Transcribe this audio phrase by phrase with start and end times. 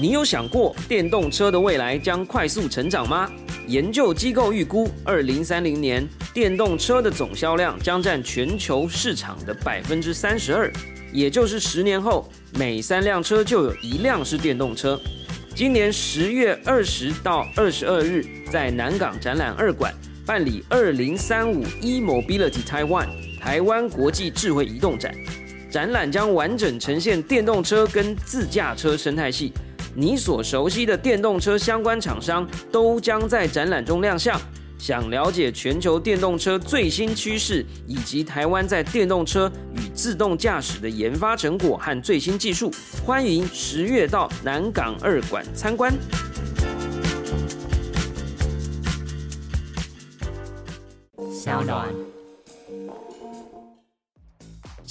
[0.00, 3.28] 你有想过电动车的未来将快速成长吗？
[3.66, 10.72] 研究机构预估，二零三零年电动车的总销量将占全球市场的百分之三十二，
[11.12, 14.96] 也就是十年后每三辆车就有一辆是电动车。
[15.52, 19.92] 今年十月二十到二十二日，在南港展览二馆
[20.24, 23.08] 办理二零三五 e Mobility Taiwan
[23.40, 25.12] 台湾国际智慧移动展，
[25.68, 29.52] 展览将完整呈现电动车跟自驾车生态系。
[29.94, 34.40] 你所熟悉的电动车相关厂商都将在展览中亮相。
[34.78, 42.70] 想了解全球电动车最新趋势，以及台湾在电动车与自动驾驶的研发成果和最新技术，
[43.04, 45.92] 欢迎十月到南港二馆参观。
[51.32, 52.17] 小暖。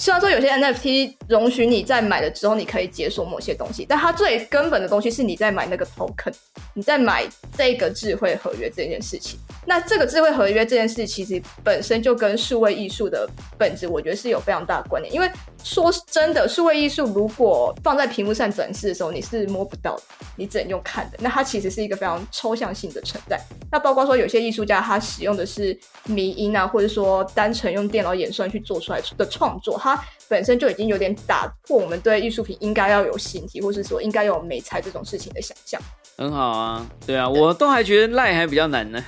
[0.00, 6.32] 虽然说有些 NFT 容许你在买了之后，你可以解锁某些东西，但它最根本的东西是你在买那个 token，
[6.72, 9.40] 你在买这个智慧合约这件事情。
[9.66, 13.28] 那这个智慧合约这件事，其实本身就跟数位艺术的
[13.58, 15.12] 本质，我觉得是有非常大的关联。
[15.12, 15.28] 因为
[15.64, 20.02] 说真的，数位艺术如果放在屏幕上展示的时候，你是摸不到的，
[20.36, 21.18] 你只能用看的。
[21.20, 23.38] 那它其实是一个非常抽象性的存在。
[23.70, 35.80] 那包括说有些艺术家他使用的是迷音啊，或者说单纯用电脑演算去做出来的创作，他它本身就已经有点打破我们对艺术品应该要有形体，或是说应该有美材这种事情的想象。
[36.16, 39.02] 很好啊，对啊，我都还觉得赖还比较难呢，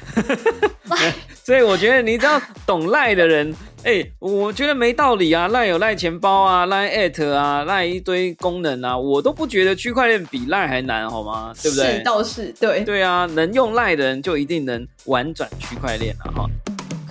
[1.42, 11.52] 所以我觉得你只要懂赖的人，哎，我觉得没道理啊，赖有赖钱包啊，赖 at 啊，赖一堆功能啊，我都不觉得区块链比赖还难，好吗？
[11.60, 11.96] 对不对？
[11.98, 16.48] 是倒是对，对啊，能用赖的人就一定能玩转区块链了哈。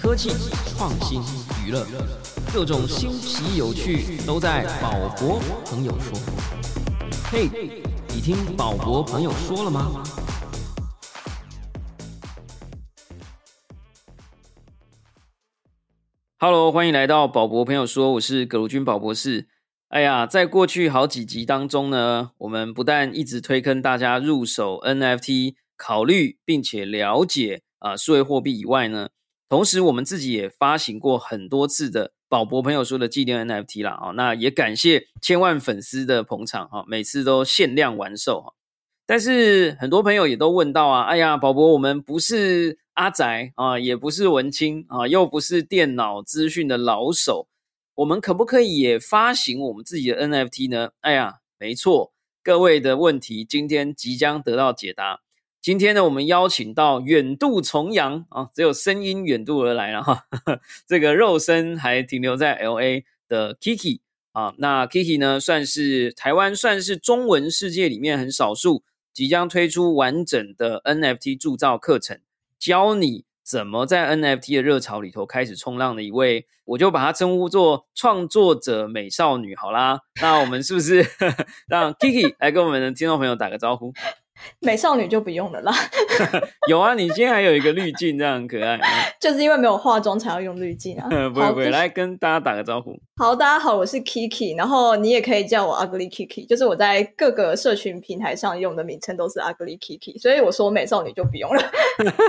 [0.01, 0.31] 科技
[0.77, 1.21] 创新
[1.67, 1.85] 娱乐，
[2.51, 6.17] 各种新奇有趣都在宝博朋友说。
[7.31, 7.47] 嘿。
[8.11, 10.03] 你听宝博朋友说了吗
[16.39, 19.47] ？Hello，欢迎来到宝博朋友说，我是葛如君宝博士。
[19.89, 29.09] 哎呀，在过去好几集当中呢，我们不但一直推坑大家入手 NFT，考虑并且了解啊数位货币以外呢，
[29.47, 32.13] 同时我们自己也发行过很多次的。
[32.29, 38.53] 宝博朋友说的纪念 NFT 啦，哦，那也感谢千万粉丝的捧场哈，每次都限量完售哈。
[39.07, 47.47] 但是很多朋友也都问到啊，哎呀，宝博，我们不是阿宅啊，也不是文青啊，又不是电脑资讯的老手，
[47.95, 50.91] 我们可不可以也发行我们自己的 NFT 呢？
[51.01, 52.13] 哎呀，没错，
[52.43, 55.21] 各位的问题今天即将得到解答。
[55.61, 60.23] 今天呢，我们邀请到远渡重洋啊，只有声音远渡而来了哈。
[60.87, 63.99] 这个肉身还停留在 L A 的 Kiki
[64.31, 68.83] 啊，那 Kiki 呢，算是台湾算是中文世界里面很少数
[69.13, 72.21] 即将推出完整的 NFT 铸造课程，
[72.57, 79.99] 教你怎么在 NFT 的热潮里头开始冲浪的一位，我就把它称呼做创作者美少女好啦。
[80.21, 81.05] 那我们是不是
[81.67, 83.93] 让 Kiki 来跟我们的听众朋友打个招呼？
[84.59, 85.73] 美少女就不用了啦。
[86.67, 88.79] 有啊，你今天还有一个滤镜，这样很可爱。
[89.19, 91.07] 就是因为没有化妆才要用滤镜啊。
[91.29, 92.99] 不会不会，来跟大家打个招呼。
[93.19, 101.61] 好，大家好，我是 Kiki，然后你也可以叫我 Ugly Kiki，就是我在各个社群平台上用的名称都是 Ugly Kiki，所以我说美少女就不用了。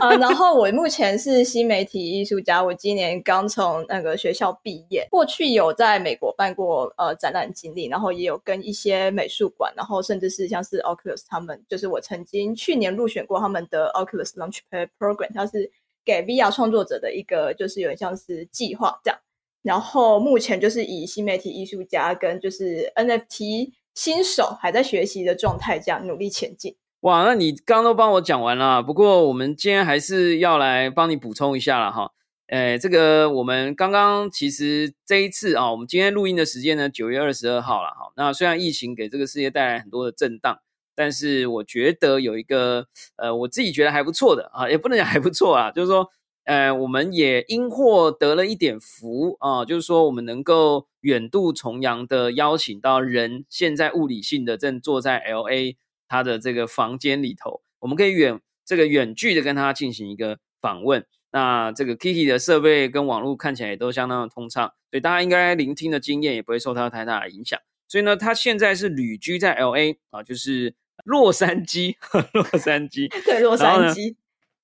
[0.00, 15.70] 啊， 然后我目前是新媒体艺术家，我今年刚从那个学校毕业，过去有在美国办过呃展览经历，然后也有跟一些美术馆，然后甚至是像是 Oculus 他们，就是我曾经去年入选过他们的 Oculus Launchpad Program，它是
[16.04, 19.20] 给 VR 创作者的一个就是有点像是计划这样。
[19.62, 26.76] 然后目前就是以新媒体艺术家跟就是 NFT 新手还在学习的状态，这样努力前进。
[27.00, 32.12] 哇，那你刚都帮我讲完了，不过我们今天还是要来帮你补充一下了哈。
[32.46, 38.10] 诶，这个我们刚刚其实这一次啊，我们今天录音的时间呢，九月二十二号了哈。
[38.16, 40.58] 那虽然疫情给这个世界带来很多的震荡，
[40.94, 42.86] 但是我觉得有一个
[43.16, 46.10] 呃，我自己觉得还不错的啊，也不能讲还不错啊，就是说。
[46.44, 55.76] 呃，我们也因祸得了一点福啊，就是说我们能够远渡重洋的邀请到人，现在物理性的正坐在 L A
[56.08, 61.06] 他的这个房间里头，我们可以远这个远距的跟他进行一个访问。
[61.32, 67.60] 那这个 Kitty 的设备跟网络看起来也都相当的通畅，所以大家应该聆听的经验也不会受到太大的影响。
[67.86, 71.94] 所以呢，他现在是旅居在 L A 啊，就是洛杉矶，
[72.34, 74.16] 洛杉矶，对，洛杉矶。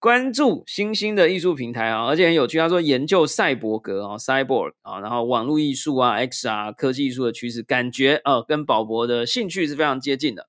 [0.07, 2.59] 关注新兴的艺术平台啊，而且很有趣。
[2.59, 10.49] 他说研究赛博格啊，cyborg 啊，然后网络艺术啊，X 啊科技艺术的趋势，感觉呃跟宝博的兴趣是非常接近的。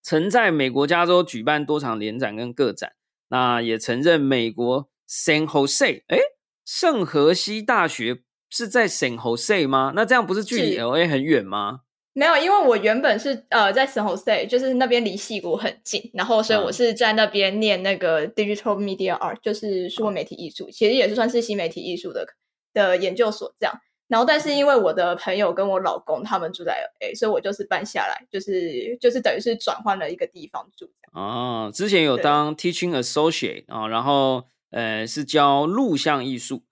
[0.00, 2.92] 曾在美国加州举办多场联展跟个展，
[3.28, 6.16] 那也曾任美国 San Jose，哎，
[6.64, 9.92] 圣荷西大学是在 San Jose 吗？
[9.94, 11.80] 那这样不是距离 LA 很远吗？
[12.18, 22.26] 没有，因为我原本是呃在 San Jose，就是那边离戏谷很近，然后所以嗯我是在那边念那个 Digital Media Art，就是数位媒体艺术，其实也是算是新媒体艺术的
[22.74, 23.74] 的研究所这样。
[24.08, 30.90] 然后，但是因为我的朋友跟我老公他们住在 LA，所以我就是搬下来，就是就是等于是转换了一个地方住。
[31.12, 36.62] 哦，之前有当 teaching associate 啊、然后呃是教录像艺术，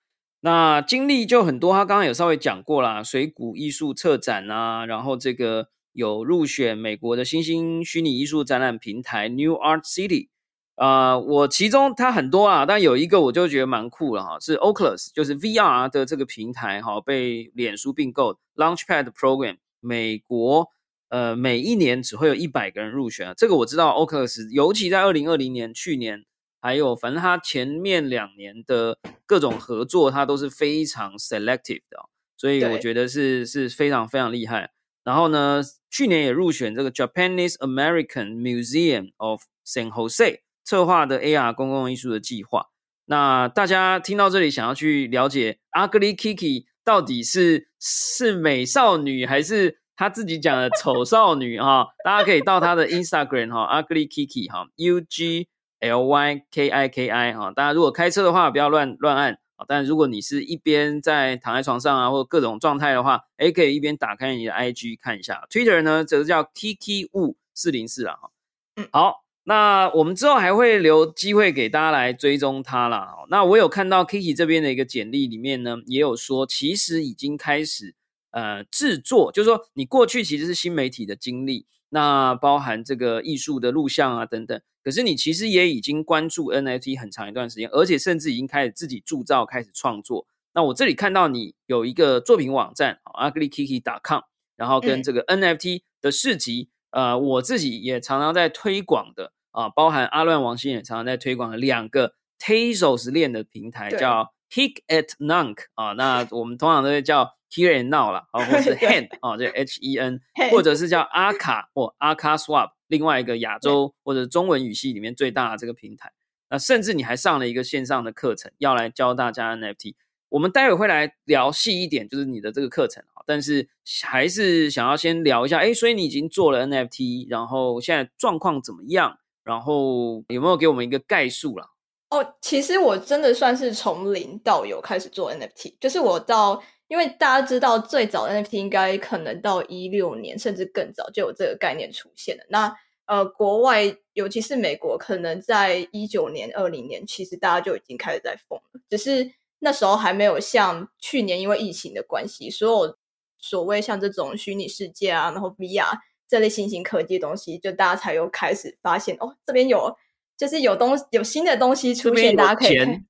[0.46, 1.72] 那经历就很多。
[1.72, 10.28] 他刚刚有稍微讲过啦，水谷艺术策展啊，然后这个有入选美国的新兴虚拟艺术展览平台 New Art City。
[10.76, 20.68] 啊，我其中它很多啊，但有一个我就觉得蛮酷了哈，是 Oculus，就是 VR 的这个平台哈，被脸书并购 Launchpad Program，美国
[21.08, 26.24] 呃每一年只会有一百个人入选啊，这个我知道 Oculus，尤其在二零二零年去年，
[26.60, 34.72] 还有反正他前面两年的各种合作，他都是非常 selective 的哦、所以我对觉得是是非常非常厉害。
[35.04, 42.66] 然后呢，去年也入选这个 Japanese American Museum of San Jose 策划的 AR 公共艺术的计划。
[43.04, 55.46] 那大家听到这里，想要去了解 Ugly Kiki 到底是是美少女还是她自己讲的丑少女哈、大家可以到她的 Instagram 哈、Ugly Kiki 哈、U G
[55.88, 59.64] L Y K I K I 哈、大家如果开车的话，不要乱乱按啊。
[59.68, 65.46] 但如果你是一边在躺在床上啊，或各种状态的话，诶，可以一边打开你的 IG 看一下。
[65.50, 68.30] Twitter 呢，则是叫 Kiki Wu 四零四啦哈。
[68.76, 73.14] 嗯好，那我们之后还会留机会给大家来追踪他啦。
[73.16, 77.94] 哦那我有看到 Kiki 这边的一个简历里面呢，也有说其实已经开始
[78.30, 84.60] 呃制作，就是说你过去其实是新媒体的经历，那包含这个艺术的录像啊等等。
[84.86, 90.28] 可是你其实也已经关注 NFT 很长一段时间，而且甚至已经开始自己铸造、开始创作。
[90.54, 94.20] 那我这里看到你有一个作品网站 uglykiki.com，
[94.54, 109.78] 然后跟嗯这个 NFT 的市集，呃，我自己也常常在推广的啊，包含阿乱王星也常常在推广的两个 Tezos 链的平台，叫 Hick at Nunk 啊，那我们通常都会叫 Here and Now 啦，啊，或是 Hen 啊，这 H
[109.80, 110.20] E N，
[110.50, 116.12] 或者是叫阿卡或阿卡 Swap，另外一个亚洲或者中文语系里面最大的这个平台。
[116.48, 119.94] 那甚至你还上了一个线上的课程，要来教大家 NFT。
[120.28, 123.22] 我们待会会来聊细一点，就是你的这个课程啊。
[123.26, 123.68] 但是
[124.04, 129.18] 还是想要先聊一下，哎，所以你已经做了 NFT，然后现在状况怎么样？
[129.44, 131.68] 然后有没有给我们一个概述啦？
[132.10, 142.44] 哦，其实我真的算是从零到有开始做 NFT，就是我到，因为大家知道最早的 NFT 应该可能到一六年甚至更早就有这个概念出现了。
[142.48, 152.96] 那呃，国外尤其是美国，可能在一九年、二零年，其实大家就已经开始在疯了，只是那时候还没有像去年因为疫情的关系，所有
[153.38, 155.98] 所谓像这种虚拟世界啊，然后 VR
[156.28, 159.96] 这类新型科技的东西，就大家才又开始发现哦，这边有
[160.36, 163.05] 就是有东有新的东西出现，大家可以看钱。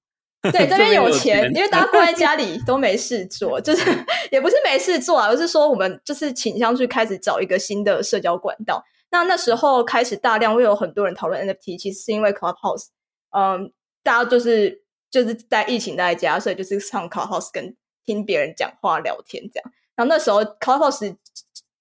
[0.52, 3.82] 对，这边有钱，因为大家关在家里都没事做，就是
[4.30, 8.84] 也不是没事做啊，而是说我们就是倾向去开始找一个新的社交管道。
[9.10, 12.86] 那那时候开始大量会有很多人讨论 NFT，其实是因为 Clubhouse，
[13.30, 13.72] 嗯，
[14.02, 19.72] 大家就是就是在疫情在家，所以就是上 Clubhouse 跟听别人讲话聊天这样。
[19.94, 21.16] 然后那时候 Clubhouse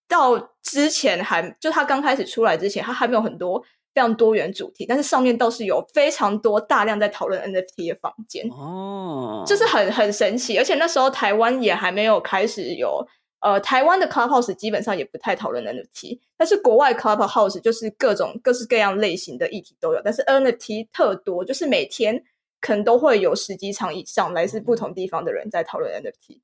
[0.07, 3.63] 到之前还就他刚开始出来之前，他还没有很多
[3.95, 8.45] 非常多元主题，但是上面倒是有非常多大量在讨论 NFT 的房间。
[8.49, 13.07] 哦，就是很很神奇，而且那时候台湾也还没有开始有，
[13.39, 22.21] 呃，台湾的 Clubhouse 基本上也不太讨论 NFT，但是国外 Clubhouse 就是各种各式各样类型的议题都有，但是 NFT 特多，就是每天
[22.59, 26.41] 可能都会有十几场以上来自不同地方的人在讨论 NFT。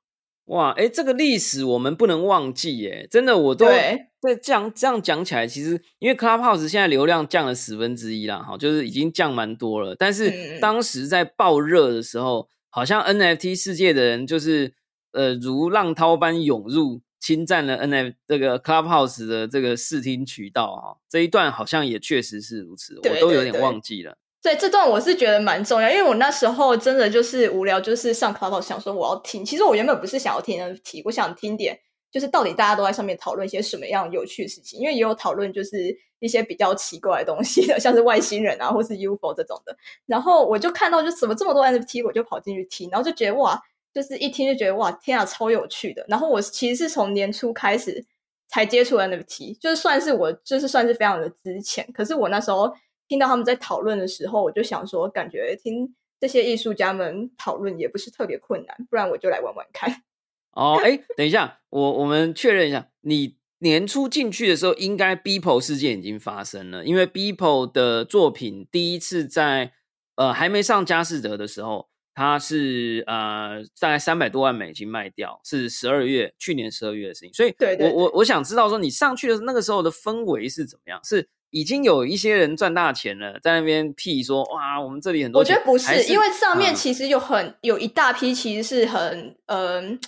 [0.52, 3.08] 哇，哎，这个历史我们不能忘记，耶！
[3.10, 9.96] 真的，我都对对这样这样讲起来，其实因为 Clubhouse 现在流量降了十分之一啦，哈，就是已经降蛮多了。
[9.96, 14.74] 但嗯是嗯当时在爆热的时候，好像 NFT 世界的人就是
[15.14, 20.98] 呃如浪涛般涌入，侵占了 NFT 这个 Clubhouse 的这个视听渠道哈。
[21.10, 24.18] 这一段好像也确实是如此，我都有点忘记了。
[24.42, 29.46] 对这段我是觉得蛮重要，因为我那时候真的就是无聊，就是上 club，我想说我要听。
[29.46, 31.80] 其实我原本不是想要听 NFT，我想听点
[32.12, 39.78] 就是到底大家都在上面讨论一些什么样有趣的事情，因为也有讨论就是一些比较奇怪的东西的，像是外星人啊，或是 UFO 这种的。
[40.08, 43.62] 然后我就看到就怎么这么多 NFT，我就跑进去听，然后就觉得哇，
[43.94, 46.04] 就是一听就觉得哇，天啊，超有趣的。
[46.10, 48.04] 然后我其实是从年初开始
[48.48, 51.88] 才接触 NFT，就是算是我就是算是非常的之前。
[51.94, 52.74] 可是我那时候
[53.12, 60.04] 听到他们在讨论的时候，我就想说，感觉听这些艺术家们讨论也不是特别困难，不然我就来玩玩看。
[60.56, 69.74] 哦，哎，等一下，我我们确认一下，你年初进去的时候，应该 Beeple 事件已经发生了，因为 Beeple 的作品第一次在
[70.16, 71.92] 呃还没上佳士得的时候。
[72.14, 81.00] 它是呃大概三百多万美金卖掉，是十二月去年十二月的事情，所以我我我想知道说你上去的那个时候的氛围是怎么样？
[81.06, 85.40] 是已经有一些人赚大钱了，在那边屁说哇，我们这里很多。
[85.40, 90.00] 我觉得不是，因为上面其实有很有一大批其实是很嗯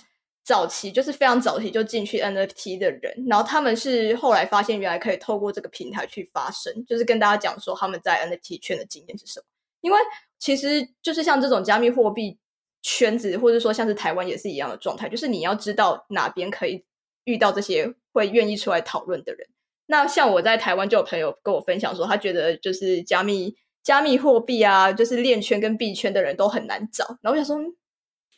[0.42, 9.46] 早期，就是非常早期就进去 NFT 的人，然后他们是后来发现原来可以透过这个平台去发声，就是跟大家讲说他们在 NFT 圈的经验是什么，
[9.80, 9.98] 因为。
[10.36, 12.36] 其实就是像这种加密货币
[12.82, 16.84] 圈子，或者说像是台湾也是一样的状态，就是你要知道哪边可以
[17.24, 19.48] 遇到这些会愿意出来讨论的人。
[19.86, 27.04] 那像我在台湾就有朋友跟我分享说，他觉得就是加密加密货币啊，就是链圈跟币圈的人都很难找。
[27.22, 27.58] 然后我想说，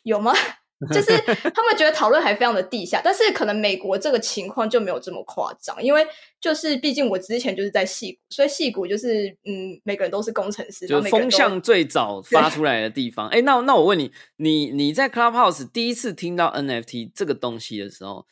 [0.03, 0.33] 有吗？
[0.93, 1.07] 就是
[1.55, 6.05] 他们觉得讨论还非常的地下，但是可能美国这个情况就没有这么夸张，因为
[6.39, 13.27] 就是毕竟我之前就是在戏谷，所以戏谷就是嗯，每个人都是工程师，就风向最早发出来的地方。
[13.29, 18.27] 哎，那那我问你，你你在 Clubhouse 第一次听到 NFT 这个东西的时候，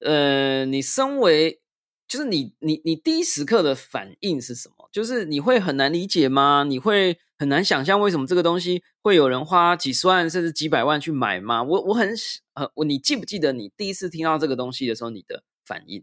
[0.00, 1.60] 呃，你身为
[2.08, 4.88] 就是你你你第一时刻的反应是什么？
[4.92, 6.64] 就是你会很难理解吗？
[6.68, 7.18] 你会？
[7.38, 11.62] 很难想象为什么这个东西会有人花几十万甚至几百万去买吗？
[11.62, 12.14] 我我很
[12.54, 16.02] 呃，我你记不记得你第一次听到这个东西的时候你的反应？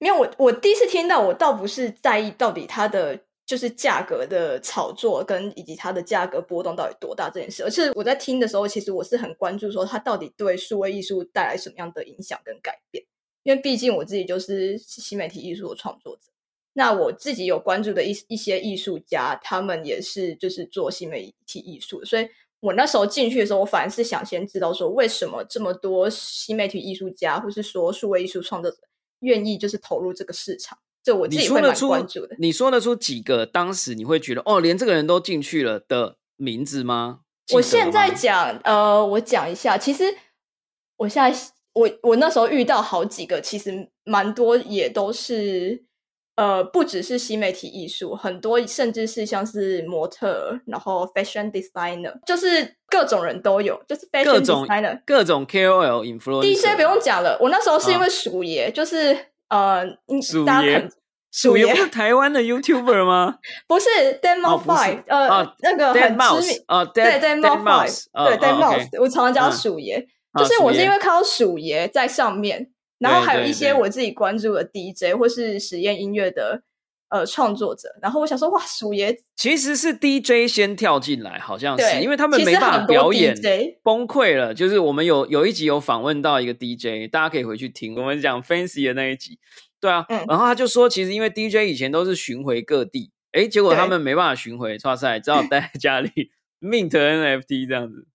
[0.00, 3.16] 没有，我我第一次听到，我倒不是在意到底它的
[3.46, 13.04] 就是价格的炒作跟以及它的价格波动到底多大这件事，而是我在听的时候，其实我是很关注说它到底对数位艺术带来什么样的影响跟改变，
[13.42, 16.22] 因为毕竟我自己就是新媒体艺术的创作者。
[16.74, 22.26] 那我自己有关注的一一些艺术家，他们也是就是做新媒体艺术，所以
[22.60, 28.78] 我那时候进去的时候，我反而是想先知道说，为什么这么多新媒体艺术家，或是说数位艺术创作者
[29.20, 30.78] 愿意就是投入这个市场？
[31.02, 32.36] 这我自己会蛮关注的。
[32.38, 37.20] 你说得出几个当时你会觉得哦，连这个人都进去了的名字吗？
[37.52, 40.04] 我现在讲，呃，我讲一下，其实
[40.96, 41.36] 我现在
[41.74, 45.84] 我我那时候遇到好几个，其实蛮多也都是。
[46.34, 57.36] 呃，不只是新媒体艺术，很多甚至是像是模特，然后 fashion designer，就是各种人都有，就是 fashion designer，各种 KOL influencer，DJ 不用讲了。
[57.38, 59.14] 我那时候是因为鼠爷，就是
[59.50, 59.84] 呃，
[60.22, 60.88] 鼠爷，
[61.30, 63.36] 鼠爷不是台湾的 YouTuber 吗？
[63.68, 63.90] 不是
[64.22, 70.02] Dan Mo Five，呃，那个很知名，啊，对 Dan Mo Five，对 Dan Mo，我常常叫鼠爷，
[70.38, 72.70] 就是我是因为看到鼠爷在上面。
[72.98, 76.62] 然后还有一些我自己关注的 DJ 或是实验音乐的
[77.08, 83.34] 呃创作者，然后我想说，哇，鼠爷其实是 DJ 先跳进来，好像是因为他们没办法表演，
[83.82, 84.54] 崩溃了。
[84.54, 89.40] 就是我们有有一集有访问到一个 DJ，大家可以回去听我们讲 Fancy 的那一集，
[89.80, 96.08] 对啊，然后他就说，其实因为 DJ 以前都是巡回各地，哎，结果他们没办法巡回，哇塞，只好待在家里
[96.62, 98.06] mint NFT 这样子。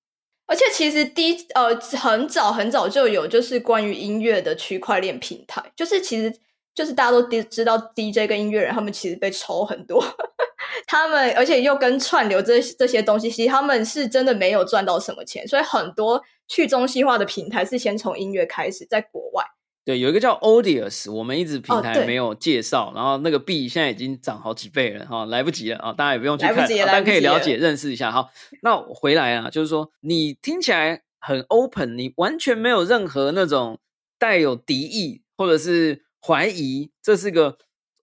[0.47, 6.33] 而且其实第呃很早很早就有就是关于音乐的区块链平台，就是其实
[6.73, 10.03] 就是大家都知道 DJ 跟音乐人他们其实被抽很多，
[10.87, 19.43] 他们而且又跟串流这这些东西，其实他们是真的没有赚到什么钱，所以很多去中心化的平台是先从音乐开始，在国外。
[19.87, 28.27] 对，有一个叫 Odious，我们一直平台没有介绍，然后那个币现在已经涨好几倍了哈，来不及了啊，大家也不用去看，但可以了解认识一下哈。
[28.61, 33.79] 那回来啊，就是说你听起来很 open，你完全没有任何那种
[34.19, 37.57] 带有敌意或者是怀疑，这是个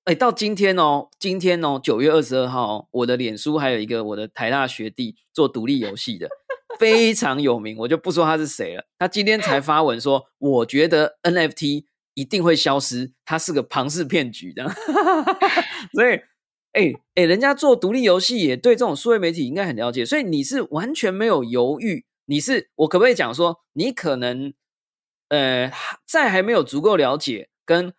[0.05, 6.29] 哎，到今天哦，今天哦，九月二十二号，我的脸书还有一个我的台大学弟做独立游戏的。
[6.79, 8.85] 非常有名，我就不说他是谁了。
[8.99, 14.69] 他今天才发文说，我觉得 NFT 一定会消失，它是个庞氏骗局的。
[15.95, 16.21] 所以，
[16.73, 20.05] 哎哎，人家做独立游戏也对这种数位媒体应该很了解。
[20.05, 24.53] 所以你是完全没有犹豫，你是我可不可以讲说，你可能
[25.29, 25.71] 呃
[26.07, 27.93] 在还没有足够了解跟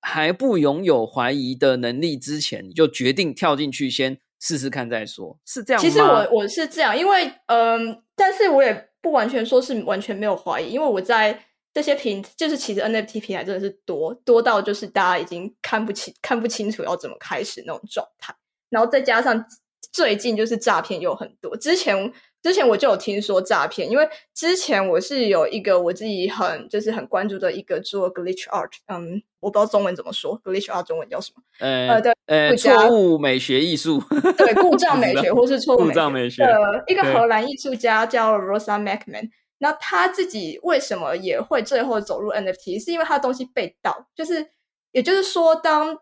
[0.00, 4.20] 还不拥有怀疑的能力之前，你就决定跳进去先。
[4.40, 5.82] 试试看再说，是这样？
[5.82, 18.34] 其实我我是这样，因为嗯，但是我也不完全说是完全没有怀疑，因为我在这些平，就是其实 NFT 平台真的是多多到就是大家已经看不清看不清楚要怎么开始那种状态，
[18.70, 19.44] 然后再加上
[19.92, 31.42] 最近就是诈骗又很多，之前之前我就有听说诈骗，因为之前我是有一个我自己很就是很关注的一个做 glitch art，嗯，我不知道中文怎么说，glitch art 中文叫什么？
[31.58, 34.00] 呃对呃，不加错误美学艺术，
[34.36, 39.30] 对，故障 美学或是错误故障美学的一个对荷兰艺术家叫 Rosa Macman。
[39.60, 42.80] 那他自己为什么也会最后走入 NFT？
[42.80, 44.50] 是因为他的东西被盗，就是
[44.92, 45.98] 也就是说，当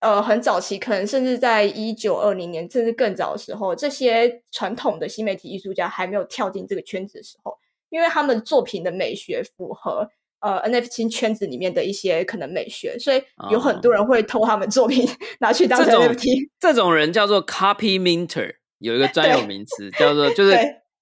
[0.00, 7.56] 呃很早期，可能甚至在一九二零年甚至更早的时候，这些传统的新媒体艺术家还没有跳进这个圈子的时候，
[7.90, 10.08] 因为他们作品的美学符合
[10.40, 15.08] 呃 NFT 圈子里面的一些可能美学，所以有很多人会偷他们作品
[15.40, 16.50] 拿去当 NFT。
[16.60, 20.54] 这种人叫做 copy minter，有一个 专有名词叫做就是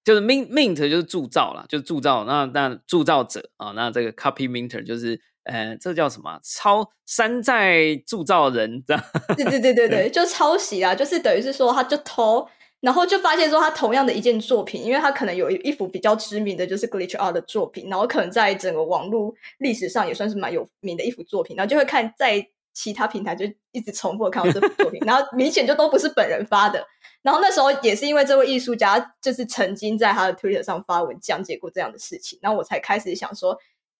[0.03, 2.23] 就是 mint mint 就是铸造啦，就是铸造。
[2.23, 6.39] 那那铸造者啊，那这个 copy minter 就是呃，这叫什么啊？
[6.43, 9.03] 抄山寨铸造人这样。
[9.35, 12.47] 对对对对对，就抄袭啊，就是等于是说他就偷，
[12.81, 26.85] 然后就发现说他同样的一件作品，因为他可能有一一幅比较知名的就是 Glitch Art 的作品，然后可能在整个网络历史上也算是蛮有名的一幅作品，然后就会看在其他平台就一直重复地看到这幅作品，然后明显就都不是本人发的。
[27.21, 33.57] 然后那时候也是因为这位艺术家就是曾经在他的 Twitter 上发文讲解过这样的事情，然后我才开始想说，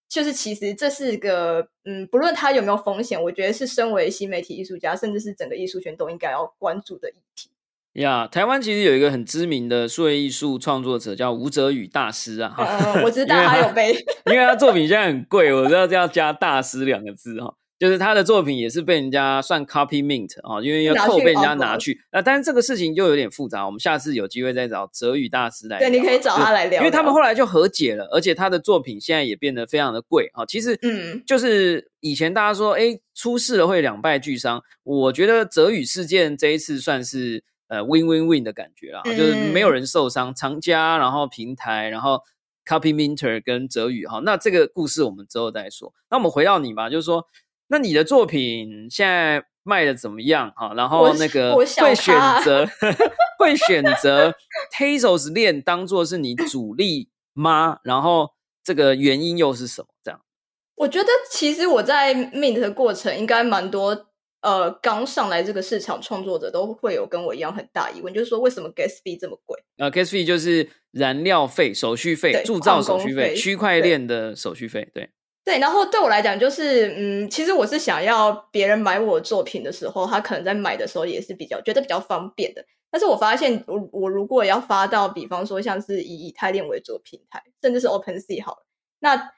[0.08, 7.50] 就是其实这是个嗯，不论他有没有风险，我觉得是身为新媒体艺术家，甚至是整个艺术圈都应该要关注的议题。
[7.94, 13.92] 呀台湾其实有一个很知名的数位艺术创作者叫吴泽宇大师啊，哈嗯，我知道他有被
[14.30, 17.54] 因为他作品现在很贵，我知道这要加大师两个字哈。
[17.78, 22.00] 就是他的作品也是被人家算 copy mint 啊，因为要扣被人家拿去。
[22.10, 25.88] 那但是这个事情就有点复杂，我们下次有机会再找泽宇大师来聊。
[25.88, 30.46] 对，你可以找他来聊聊，因为他们后来就和解了，而且他的作品现在也变得非常的贵啊。
[30.46, 34.62] 其实，嗯就是以前大家说，哎，出事了会两败俱伤。
[34.82, 42.20] 我觉得泽宇事件这一次算是呃 win win win 的感觉啦，就是没有人受伤，厂家，然后平台，然后
[42.64, 44.20] copy minter 跟泽宇哈。
[44.24, 45.92] 那这个故事我们之后再说。
[46.10, 47.26] 那我们回到你吧，就是说，
[47.68, 50.72] 那你的作品现在卖的怎么样啊？
[50.74, 52.66] 然后那个 会选择
[53.38, 54.34] 会选择
[54.72, 57.78] Tazos 链当做是你主力吗？
[57.82, 58.30] 然后
[58.62, 59.88] 这个原因又是什么？
[60.04, 60.20] 这样。
[60.76, 64.06] 我觉得其实我在 Mint 的过程，应该蛮多
[64.42, 69.58] 呃刚上来这个市场创作者都会有跟我一样很大疑问，就是说为什么 gas fee 这么贵？
[69.78, 74.88] 呃，gas fee 就是燃料费、手续费、铸造手续费区块链的手续费。
[74.92, 75.10] 对，
[75.46, 82.64] 对，然后对我来讲，就是嗯，其实我是想要别人买我作品的时候，他可能在买的时候也是比较觉得比较方便的。
[82.90, 88.66] 但是我发现，我我如果要发到，比方说像是以以太链为主的平台，甚至是 OpenSea 好了，
[88.98, 89.30] 那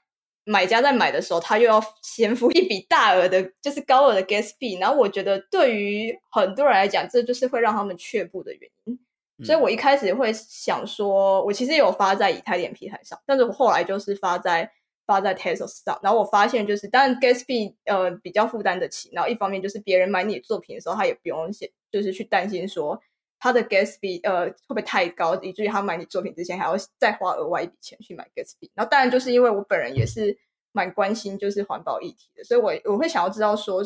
[0.44, 4.80] 买家在买的时候，他又要先付一笔大额的，就是高额的 gas fee。
[4.80, 8.98] 然后我觉得对于很多人来讲，这就是会让他们却步的原因。
[9.44, 14.72] 所以我一开始会想说，我其实有发在以太链平台上，但是我后来就是发在
[15.08, 23.00] 发在 Tesos 上，然后我发现就是，当然 gas fee 呃比较负担得起，然后一方面就是别人买你的作品的时候，他也不用写就是去担心说
[23.38, 28.70] 他的 gas fee 呃会不会太高，以至于他买你作品之前还要再花额外一笔钱去买 gas fee。
[28.74, 30.36] 然后当然就是因为我本人也是
[30.72, 33.82] 蛮关心就是环保议题的，所以我我会想要知道说，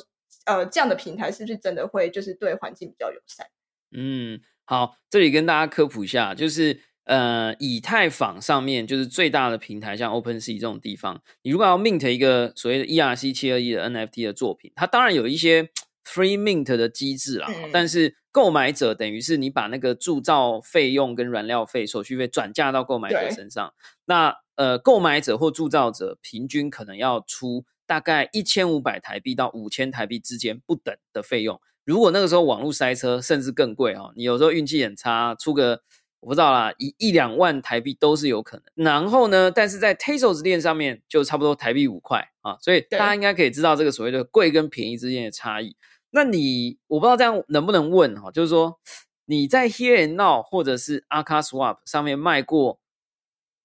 [0.47, 3.47] 呃这样的平台是不是真的会就是对环境比较友善？
[3.93, 6.81] 嗯，好，这里跟大家科普一下，就是
[7.13, 15.69] 呃，以太坊上面就是最大的平台，像 OpenSea 这种地方，你如果要 mint 一个所谓的 ERC 七二一的 NFT 的作品，它当然有一些
[16.09, 23.75] free mint 的机制啦，嗯但是购买者等于是你把那个铸造费用跟燃料费、手续费转嫁到购买者身上，
[24.07, 31.61] 那呃，购买者或铸造者平均可能要出大概一千五百台币到五千台币之间不等的费用。
[31.85, 35.83] 如果那个时候网络塞车，甚至更贵哦，你有时候运气很差，出个
[36.23, 38.85] 我不知道啦，一一两万台币都是有可能。
[38.85, 45.77] 然后呢，但是在 Tezos 链上面就差不多台币五块啊，所以大家应该可以知道这个所谓的贵跟便宜之间的差异。
[46.11, 48.79] 那你我不知道这样能不能问哈，就是说
[49.25, 52.79] 你在 Here and Now 或者是 Aka Swap 上面卖过，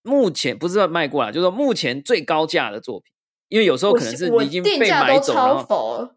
[0.01, 3.13] 目前不是说卖过啦，就是说目前最高价的作品，
[3.49, 6.15] 因为有时候可能是你已经被买走，了超后佛，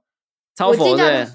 [0.57, 1.26] 超对。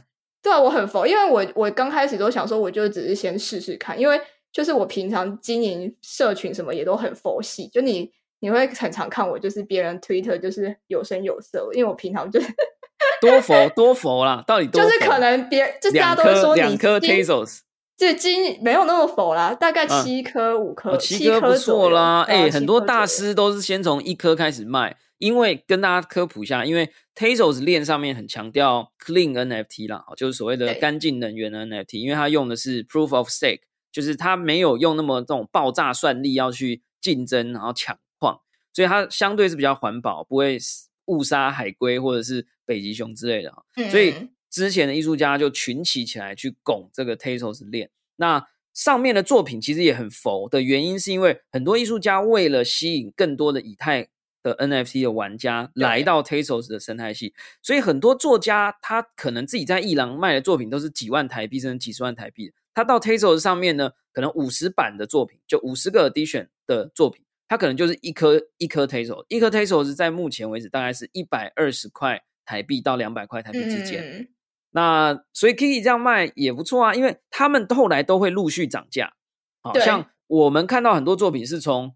[0.42, 4.22] 对啊，我很佛，因为我我刚开始都想说，我就只是先试试看，因为
[4.56, 12.48] 就是我平常经营社群什么也都很佛系，就你你会很常看我，就是别人 Twitter 就是有声有色，因为我平常就是
[13.20, 14.88] 多佛多佛啦，到底多佛？
[14.88, 17.60] 就是可能别就大家都会说你两颗金 Tezos，
[17.98, 22.22] 这金没有那么佛啦，大概嗯七颗五颗，哦，七颗不错啦。
[22.22, 33.62] 哎，很多大师都是先从一颗开始卖，因为跟大家科普一下，因为 Tezos 链上面很强调 clean NFT 啦，就是所谓的对干净能源的 NFT，因为它用的是 Proof of Stake，
[33.96, 38.42] 就是它没有用那么这种爆炸算力要去竞争，然后抢矿，
[38.74, 40.58] 所以它相对是比较环保，不会
[41.06, 43.54] 误杀海龟或者是北极熊之类的。
[43.90, 44.14] 所以
[44.52, 47.90] 之前的艺术家就群起起来去拱这个 Tezos 链。
[48.18, 54.10] 那上面的作品其实也很佛的原因，是因为很多艺术家为了吸引更多的以太。
[54.44, 74.28] 的 NFT 的玩家来到 Tezos 的生态系，所以很多作家他可能自己在艺廊卖的作品都是几万台币甚至几十万台币，他到 Tezos 上面呢，可能五十版的作品就五十个 edition 的作品，它可能就是一颗一颗 Tezos，一颗 Tezos 在目前为止大概是一百二十块台币到两百块台币之间。
[74.70, 79.14] 那所以 Kiki 这样卖也不错啊，因为他们后来都会陆续涨价，
[79.64, 81.96] 好像我们看到很多作品是从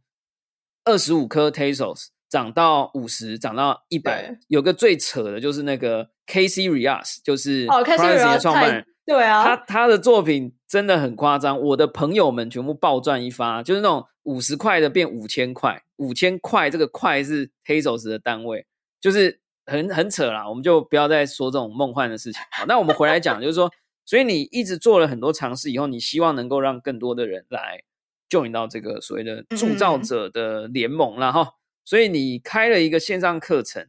[0.85, 2.07] 二十五颗 Tezos。
[2.29, 18.67] 涨到五十，涨到一百，有个最扯的就是那个 K C Rias，就是哦 K C Rias 的创办人，对啊，他他的作品真的很夸张，我的朋友们全部暴赚一发，就是那种五十块的变五千块，五千块这个块是 Tezos 的单位，
[19.01, 22.39] 就是很很扯啦，我们就不要再说这种梦幻的事情。
[22.51, 23.71] 好，那我们回来讲，就是说，
[24.05, 27.81] 所以你一直做了很多尝试以后，你希望能够让更多的人来
[28.29, 31.53] join 到这个所谓的铸造者的联盟了哈。
[31.83, 33.87] 所以你开了一个线上课程，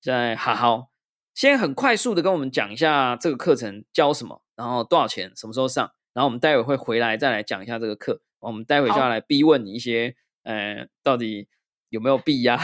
[0.00, 0.90] 在好好
[1.34, 8.20] 先很快速的跟我们讲一下这个课程教什么，然后多少钱，什么时候上，然后我们待会会回来再来讲一下这个课。
[8.38, 11.48] 我们待会就要来逼问你一些，呃，到底
[11.88, 12.60] 有没有币呀？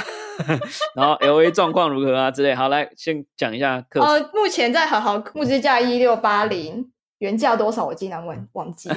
[0.94, 2.54] 然后 L A 状况如何啊之类。
[2.54, 4.00] 好，来先讲一下课。
[4.00, 7.84] 呃，目前在好好募资价一六八零，原价多少？
[7.87, 8.96] 我竟然忘忘记了。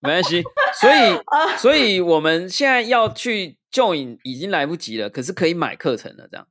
[0.00, 0.42] 没关系，
[0.80, 1.20] 所以
[1.56, 3.56] 所以我们现在要去。
[3.72, 6.26] join 已经来不及了，可是可以买课程了。
[6.30, 6.46] 这样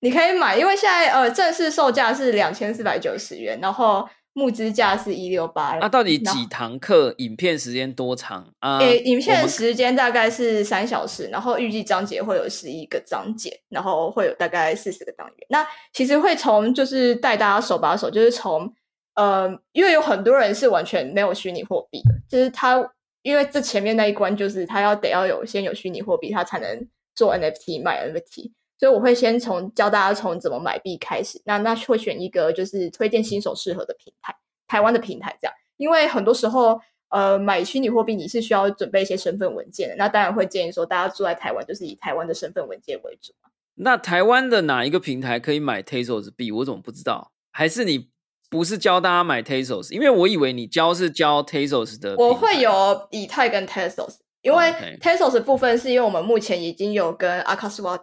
[0.00, 5.76] 你可以买，因为现在呃正式售价是两千四百九十元，然后募资价是一六八。
[5.78, 7.14] 那到底几堂课？
[7.18, 8.78] 影片时间多长啊？
[8.78, 15.46] 诶，影片时间大概是三小时，然后预计章节会有十一个章节，然后会有大概四十个单元。
[15.48, 18.72] 那其实会从就是带大家手把手，就是从
[19.14, 22.92] 呃，因为有很多人是完全没有虚拟货币的，就是他。
[23.22, 31.38] 因为这前面那一关就是他要得要有先有虚拟货币，他才能做 NFT 卖 NFT，所以我会先从教大家从怎么买币开始。
[31.44, 34.34] 那那会选一个就是推荐新手适合的平台，
[34.66, 35.54] 台湾的平台这样。
[35.76, 43.34] 因为很多时候，呃，买虚拟货币你是需要准备一些身份文件的，那当然会建议说大家住在台湾就是以台湾的身份文件为主
[43.74, 46.50] 那台湾的哪一个平台可以买 Tezos 币？
[46.50, 47.30] 我怎么不知道？
[47.52, 48.08] 还是你？
[48.50, 52.16] 不是教大家买 Tezos，因为我以为你教是教 Tezos 的。
[52.16, 58.00] 我会有以太跟 Tezos，因为 Tezos 部分是因为我们目前已经有跟 a k a s w a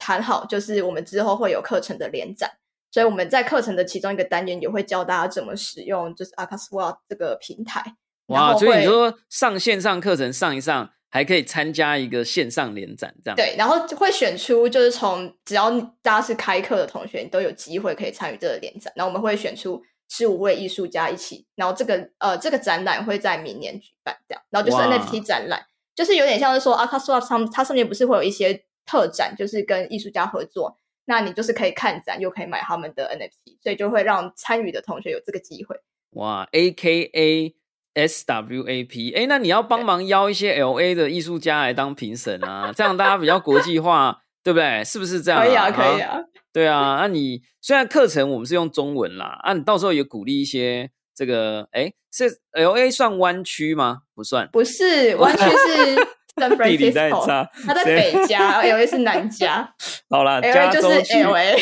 [0.00, 2.50] 谈好，就是我们之后会有课程的连展，
[2.90, 7.94] 所以我们在课程的其中一个单元也会教大家怎么使用，就是 a k a s w a 这个平台。
[8.26, 18.92] 哇，所以你说上线上课程上一上，还可以参加一个线上联展，这样对，然后会选出就是从只要大家是开课的同学，你都有机会可以参与这个联展。
[18.96, 35.76] 然后我们会选出十五位艺术家一起，然后这个呃这个展览会在明年举办，这样，然后就是 NFT 展览，就是有点像是说 a k a s w a 上它上面不是会有一些特展，就是跟艺术家合作，那你就是可以看展又可以买他们的 NFT，所以就会让参与的同学有这个机会。
[36.10, 37.54] 哇，AKA。
[37.92, 44.84] SWAP，哎，那你要帮忙邀一些 LA 的艺术家来当评审啊，这样大家比较国际化，对不对？
[44.84, 45.42] 是不是这样？
[45.42, 46.20] 可以啊，可以啊。
[46.52, 54.02] 对啊，那你虽然课程我们是用中文啦，啊，你到时候也鼓励一些这个，哎，是 LA 算湾区吗？
[54.14, 56.08] 不算，不是，湾区是
[56.40, 59.74] San Francisco，它在北加，LA 是南加。
[60.08, 61.60] 好啦，加州是 LA，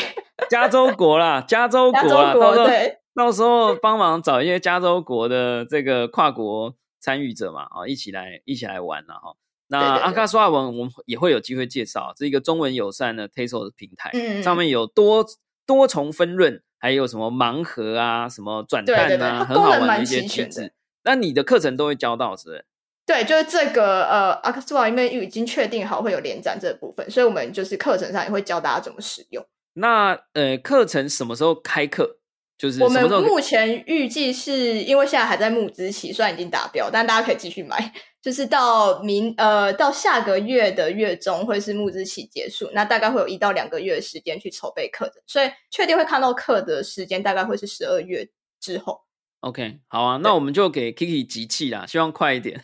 [0.49, 2.33] 加州国啦，加州国啦，
[2.67, 2.99] 对。
[3.15, 9.35] 到时候帮忙找一些加州国的这个跨国参与者嘛，啊，一起来一起来玩了哈。
[9.71, 15.27] 那阿卡索瓦文我们也会有机会介绍，是一个中文友善的的平台，上面有多
[15.67, 20.73] 多重分润，还有什么盲盒啊，什么转蛋啊，很好玩的一些机制。
[21.03, 22.65] 那你的课程都会教到是不是？
[23.09, 29.43] 对，就是这个呃，阿克斯瓦因为已经确定好会有连展这部分，所以我们就是课程上也会教大家怎么使用。
[29.73, 32.19] 那呃，课程什么时候开课？
[32.59, 37.93] 就是我们目前预计是因为现在还在募资期，虽然已经达标，但大家可以继续买。
[38.21, 48.29] 就是到明呃到下个月的月中会是募资期结束，那大概会有一到两个月的时间去筹备课程，所以确定会看到课的时间大概会是十二月
[48.61, 49.01] 之后。
[49.41, 52.61] OK，好啊，那我们就给 Kiki 集气啦，希望快一点。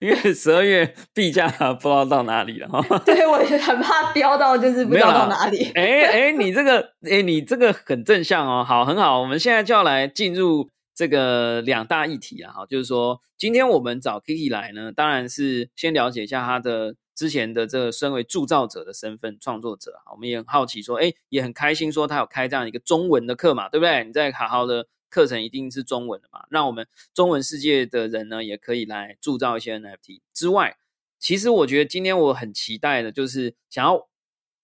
[0.00, 5.70] 因为十二月币价不知道到哪里了哈， 对我也很怕飙到，就是不知道到哪里。
[5.74, 9.20] 哎哎，你这个哎，你这个很正向哦，好，很好。
[9.20, 24.04] 我们现在就要来进入这个两大议题啊，哈，就是说今天我们找 Kiki 来呢，当然是先了解一下他的之前的这个身为铸造者的身份，创作者啊，我们也很好奇说，哎，也很开心说他有开这样一个中文的课嘛，对不对？
[24.04, 30.76] 你在好好的课程一定是中文的嘛，让我们中文世界的人呢，也可以来铸造一些 NFT 之外，
[31.18, 34.08] 其实我觉得今天我很期待的就是想要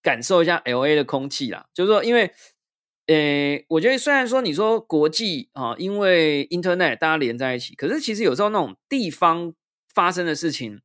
[0.00, 2.32] 感受一下 LA 的空气啦，就是说因为。
[3.08, 9.52] 诶，我觉得虽然说你说国际啊，因为 Internet 大家连在一起，可是其实有时候那种地方
[9.92, 10.80] 发生的事情，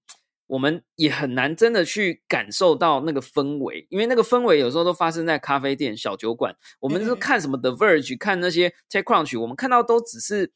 [0.49, 6.53] 我们也很难真的去感受到那个氛围，因为那个氛围有时候都发生在咖啡店、小酒馆。
[6.81, 10.51] 我们是看什么 The Verge，看那些 TechCrunch，我们看到都只是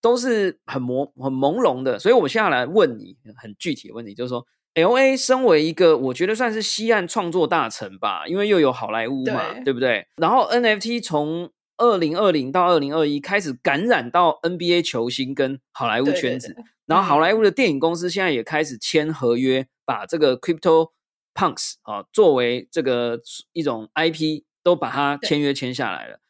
[0.00, 1.98] 都是很模很朦胧的。
[1.98, 4.44] 所以，我们现在来问你很具体的问题，就是说。
[4.76, 10.04] L A 身为一个，我觉得算是西岸创作大城吧，因为又有好莱坞嘛，对不对？
[10.16, 16.54] 然后 N F T 从二零二零到二零二一开始感染到 N B A 球星跟好莱坞圈子，
[16.86, 20.90] 然后好莱坞的电影公司现在也开始签合约，把这个 Crypto
[21.34, 23.20] Punks 啊作为这个
[23.52, 26.20] 一种 I P 都把它签约签下来了。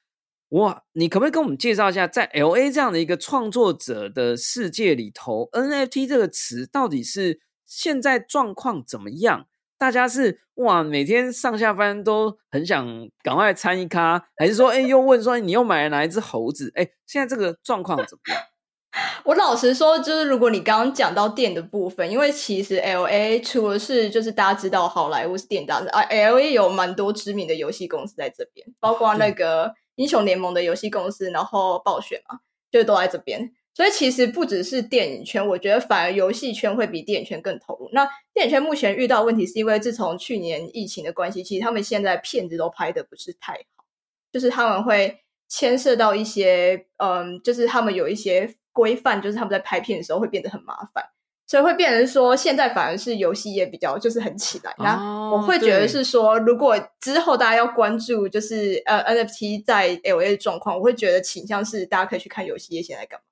[0.51, 7.41] 哇，你可不可以跟我们介绍一下，在 L A 这样的一个创作者的世界里头，N F T 这个词到底是？
[7.67, 9.49] 现在状况怎么样？
[9.85, 16.73] 大家是哇，每天上下班都很想赶快参一咖，还是说，哎，又问说你又买了哪一只猴子？
[16.75, 18.43] 哎，现在这个状况怎么样？
[19.25, 32.39] 我老实说，就是如果你刚刚讲到电的部分，因为其实 L A 除了是就是大家知道好莱坞是电大啊，L A 有蛮多知名的游戏公司在这边，包括那个英雄联盟的游戏公司，然后暴雪嘛，
[32.73, 33.53] 就都在这边。
[33.75, 37.91] 所以其实不只是电影圈，我觉得反而游戏圈会比电影圈更投入。
[37.93, 43.85] 那电影圈目前遇到问题，是因为自从去年疫情的关系，其实他们现在片子都拍的不是太好，
[44.33, 51.05] 就是他们会牵涉到一些，嗯，就是他们有一些规范，就是他们在拍片的时候会变得很麻烦，
[51.45, 54.73] 所以会变成说现在反而是游戏业比较就是很起来。
[54.79, 63.25] 那我会觉得是说，如果之后大家要关注就是呃 NFT 在 LA 的状况，我会觉得倾向是大家可以去看游戏业现在干嘛。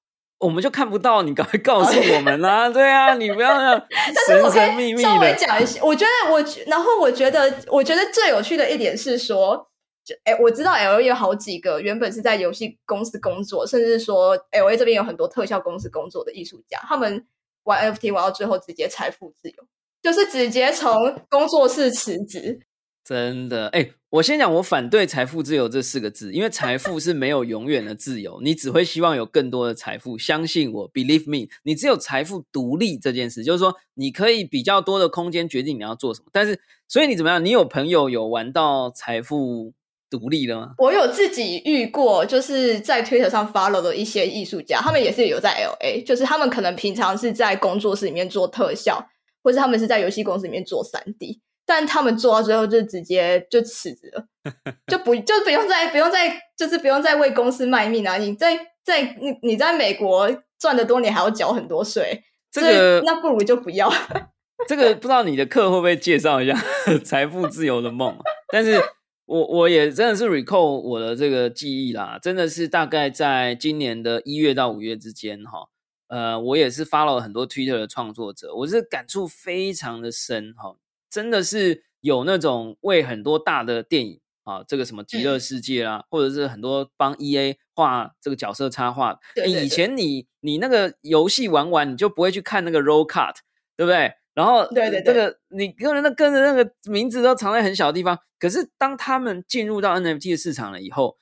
[0.43, 2.69] 我们就看不到，你赶快告诉我们啦！
[2.75, 3.79] 对啊，你不要那
[4.27, 5.09] 神神秘秘的。
[5.09, 9.69] 稍微讲一下，我觉得我，然后我觉得，我觉得最有趣的一点是说，
[10.05, 17.25] 就哎，我知道 L A 有好几个原本是在游戏公司工作，甚至说 L A 这边有很多特效公司工作的艺术家，他们
[17.63, 19.55] 玩 F T 玩到最后直接财富自由，
[20.03, 20.93] 就是直接从
[21.31, 22.61] 工作室辞职。
[23.05, 30.19] 真的哎，我先讲，我反对财富自由这四个字，因为财富是没有永远的自由，你只会希望有更多的财富。
[30.19, 36.27] 相信我，believe me，你只有财富独立这件事，就是说你可以比较多的空间决定你要做什么。
[36.31, 37.43] 但是，所以你怎么样？
[37.43, 39.73] 你有朋友有玩到财富
[40.11, 40.75] 独立了吗？
[40.77, 49.09] 我有自己遇过，就是在 Twitter 上 follow 的一些艺术家，他们也是有在 LA，就是他们可能平常是在工作室里面做特效，
[49.43, 51.41] 或是他们是在游戏公司里面做三 D。
[51.65, 54.27] 但他们做到最后就直接就辞职了，
[54.89, 58.17] 就不就不用再不用再就是不用再为公司卖命啊！
[58.17, 63.93] 你在在你你在美国赚的多，你还要缴很多税，这个那不如就不要。
[64.69, 66.57] 这个不知道你的课会不会介绍一下
[67.05, 68.17] 财富自由的梦？
[68.53, 68.81] 但是
[69.25, 75.69] 我我也真的是 recall 我的这个记忆啦，真的是大概在今年的一月到五月之间哈，
[76.09, 80.77] 呃，我也是 follow 了很多 Twitter 的创作者，我是感触非常的深哈。
[81.13, 89.19] 真的是有那种为很多大的电影啊，这个什么极乐世界啊，或者是很多帮 E A 画这个角色插画。
[89.47, 93.35] 以前你你那个游戏玩完，你就不会去看那个 roll cut，
[93.77, 94.15] 对不对？
[94.35, 98.19] 然后对对，这个你跟着那跟着那个名字都藏在很小的地方。
[98.39, 101.19] 可是当他们进入到 N F T 的市场了以后，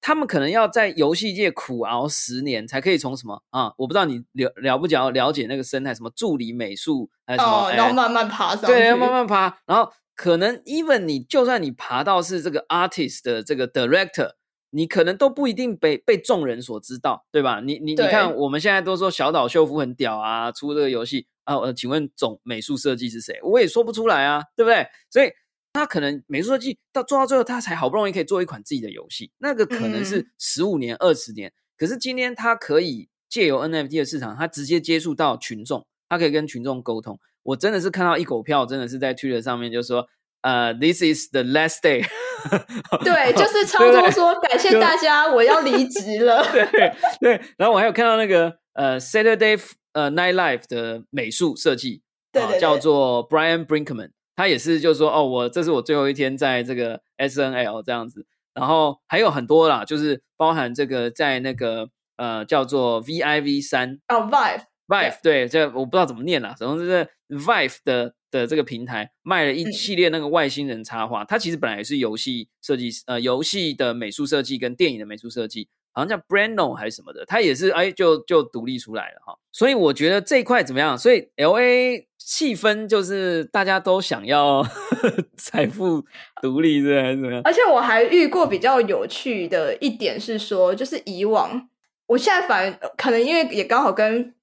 [0.00, 3.72] 他们可能要在游戏界苦熬十年，才可以从什么啊？
[3.76, 9.58] 我不知道你了了不了了解那个生态，什么助理美术还是什么，然后慢慢爬上去，对，要慢慢爬。
[9.66, 14.30] 然后可能 even 你就算你爬到是这个 artist 的这个 director，
[14.70, 17.60] 你可能都不一定被被众人所知道，对吧？
[17.60, 23.38] 你你你看，我们现在都说小岛秀夫很屌啊，出这个游戏啊，呃，请问总美术设计是谁？
[23.42, 24.86] 我也说不出来啊，对不对？
[25.10, 25.30] 所以。
[25.78, 31.52] 他可能美术设计到做到最后，他才好不容易可以做一款自己的游戏，那个可能是十五年、二十年。
[31.76, 37.18] 可是今天他可以借由 NFT 的市场，他直接接触到群众，他可以跟群众沟通。
[37.44, 40.06] 我真的是看到一狗票，真的是在 Twitter 上面就说
[40.42, 42.04] ：“呃，This is the last day。
[43.04, 46.44] ”对，就是 超多说感谢大家，我要离职了。
[46.52, 49.58] 对对，然后我还有看到那个呃 Saturday
[49.92, 54.10] 呃 Night Life 的美术设计，对，叫做 Brian Brinkman。
[54.38, 58.24] 他也是，就是说，哦，我这是我最后一天在这个 S N L 这样子，
[58.54, 69.72] 然后还有很多啦，就是包含这个在那个呃叫做 VIV 三哦，Vive，Vive，对，这我不知道怎么念啦，总之是 Vive 的的这个平台卖了一嗯。
[69.72, 79.36] 系列那个外星人插画，它其实本来也是游戏设计师，呃，游戏的美术设计跟电影的美术设计，好像叫 Brando 还是什么的，它也是哎就就独立出来了哈。
[79.50, 80.96] 所以我觉得这一块怎么样？
[80.96, 84.64] 所以 L A 气氛就是大家都想要
[85.36, 86.04] 财富
[86.40, 87.42] 独立，是还是怎么样？
[87.44, 91.68] 而且我还遇过比较有趣的一点是说，就是以往
[92.06, 94.34] 我现在反而可能因为也刚好跟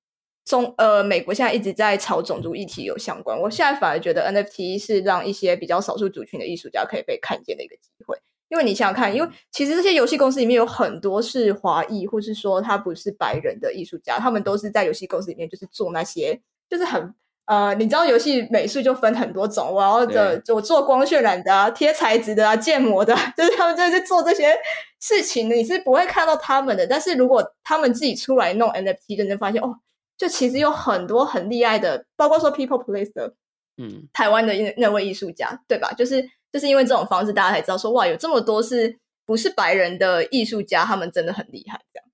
[0.44, 8.18] 中呃美国现在一直在炒种族议题有相关，我现在反而觉得 NFT 是让一些比较少数族群的艺术家可以被看见的一个机会。
[8.50, 17.14] 因为你想想看，因为其实这些游戏公司里面有很多是华裔，或是说他不是白人的艺术家，他们都是在游戏公司里面就是做那些就是很
[17.46, 24.56] 呃，你知道游戏美术就分很多种，我要的我做光渲染的啊，贴材质的啊，建模的啊， 就是他们就是做这些
[25.00, 26.88] 事情的，你是不会看到他们的。
[26.88, 29.76] 但是如果他们自己出来弄 NFT，真正发现哦，
[30.18, 33.36] 就其实有很多很厉害的，包括说 People Place 的
[33.78, 35.92] 嗯，台湾的那那位艺术家，对吧？
[35.94, 42.08] 就是就是因为这种方式，大家才知道说哇，有这么多是不是白人的艺术家，他们真的很厉害，这样。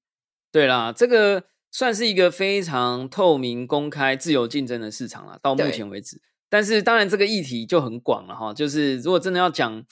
[0.52, 6.20] 对啦，这个算是一个非常透明、公开、自由竞争的市场了，到目前为止。
[6.50, 8.52] 但是当然，这个议题就很广了哈。
[8.52, 9.86] 就是如果真的要讲，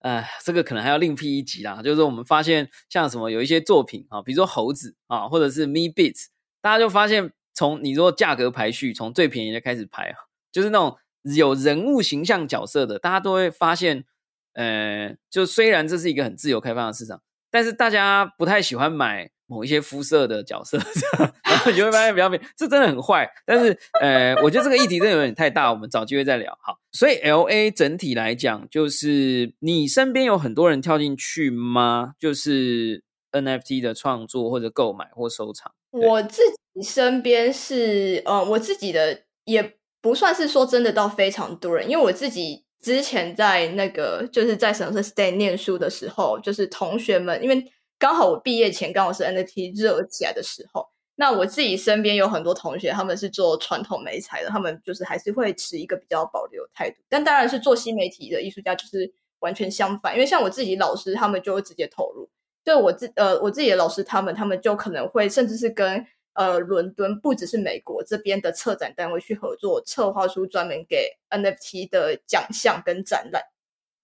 [0.00, 1.80] 呃，这个可能还要另辟一集啦。
[1.80, 6.24] 就是我们发现，像什么有一些作品啊，比如说猴子啊，或者是 Me Beats，
[6.60, 10.16] 大家就发现，从你如果价格排序，从最便宜的开始排啊，
[10.50, 10.96] 就是那种
[11.36, 14.04] 有人物形象角色的，大家都会发现，
[14.52, 20.78] 呃，就虽然这是一个很自由开放的市场，但是大家不太喜欢买某一些肤色的角色，
[21.44, 23.30] 然后你就会发现比较这真的很坏。
[23.44, 26.56] 但是，呃，我觉得这个议题真的有点太大，我们找机会再聊。
[26.62, 32.14] 好，所以 L A 整体来讲，就是你身边有很多人跳进去吗？
[32.18, 35.72] 就是 N F T 的创作或者购买或收藏。
[35.90, 36.42] 我自
[36.74, 47.64] 己身边是，呃，我自己的也不算是说真的到非常多人，因为我自己之前在那个就是在神社 stay 念书的时候，就是同学们，因为
[47.98, 62.28] 刚好我毕业前刚好是 NFT 热起来的时候，那我自己身边有很多同学，他们是做传统媒材的，他们就是还是会持一个比较保留态度，但当然是做新媒体的艺术家就是完全相反，因为像我自己老师，他们就会直接投入。
[62.62, 73.42] 就我自呃我自己的老师，他们他们就可能会甚至是跟呃伦敦不只是美国这边的策展单位去合作，策划出专门给 NFT 的奖项跟展览，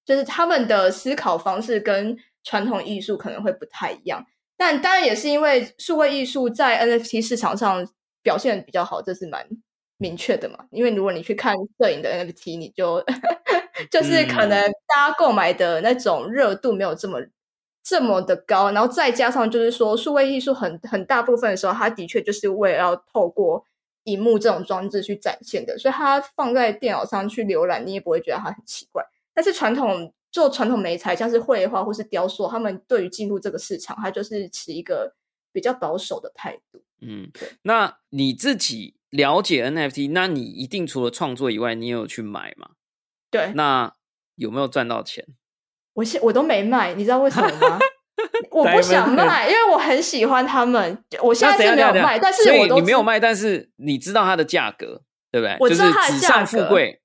[0.04, 4.26] 就是他们的思考方式跟传统艺术可能会不太一样。
[4.56, 7.86] 但当然也是因为数位艺术在 NFT 市场上
[8.22, 9.46] 表现得比较好，这是蛮
[9.96, 10.66] 明确的嘛。
[10.70, 13.02] 因为如果你去看摄影的 NFT，你就
[13.90, 17.18] 就是可能大家购买的那种热度没有这么
[17.82, 23.64] 这么的高，然后再加上就是说，数位艺术很很大部分的时候，它的确就是为了要透过
[24.04, 29.04] 荧幕这种装置去展现的，所以它放在电脑上去浏览，你也不会觉得它很奇怪。
[29.32, 35.14] 但是传统做传统媒材，像是绘画或是雕塑，他们对于进入这个市场，它就是持一个
[35.52, 36.82] 比较保守的态度。
[37.00, 42.72] 嗯对，那你自己了解 NFT，那你一定除了创作以外，你也有去买吗？
[43.30, 43.94] 对，那
[44.34, 45.26] 有没有赚到钱？
[45.94, 47.78] 我现我都没卖，你知道为什么吗？
[48.50, 51.02] 我 不想卖，因为我很喜欢他们。
[51.22, 55.56] 我现在是没有卖，但是我都你没有卖，但是你知道它的价格，对不对？
[55.60, 57.00] 我知道它的价格富贵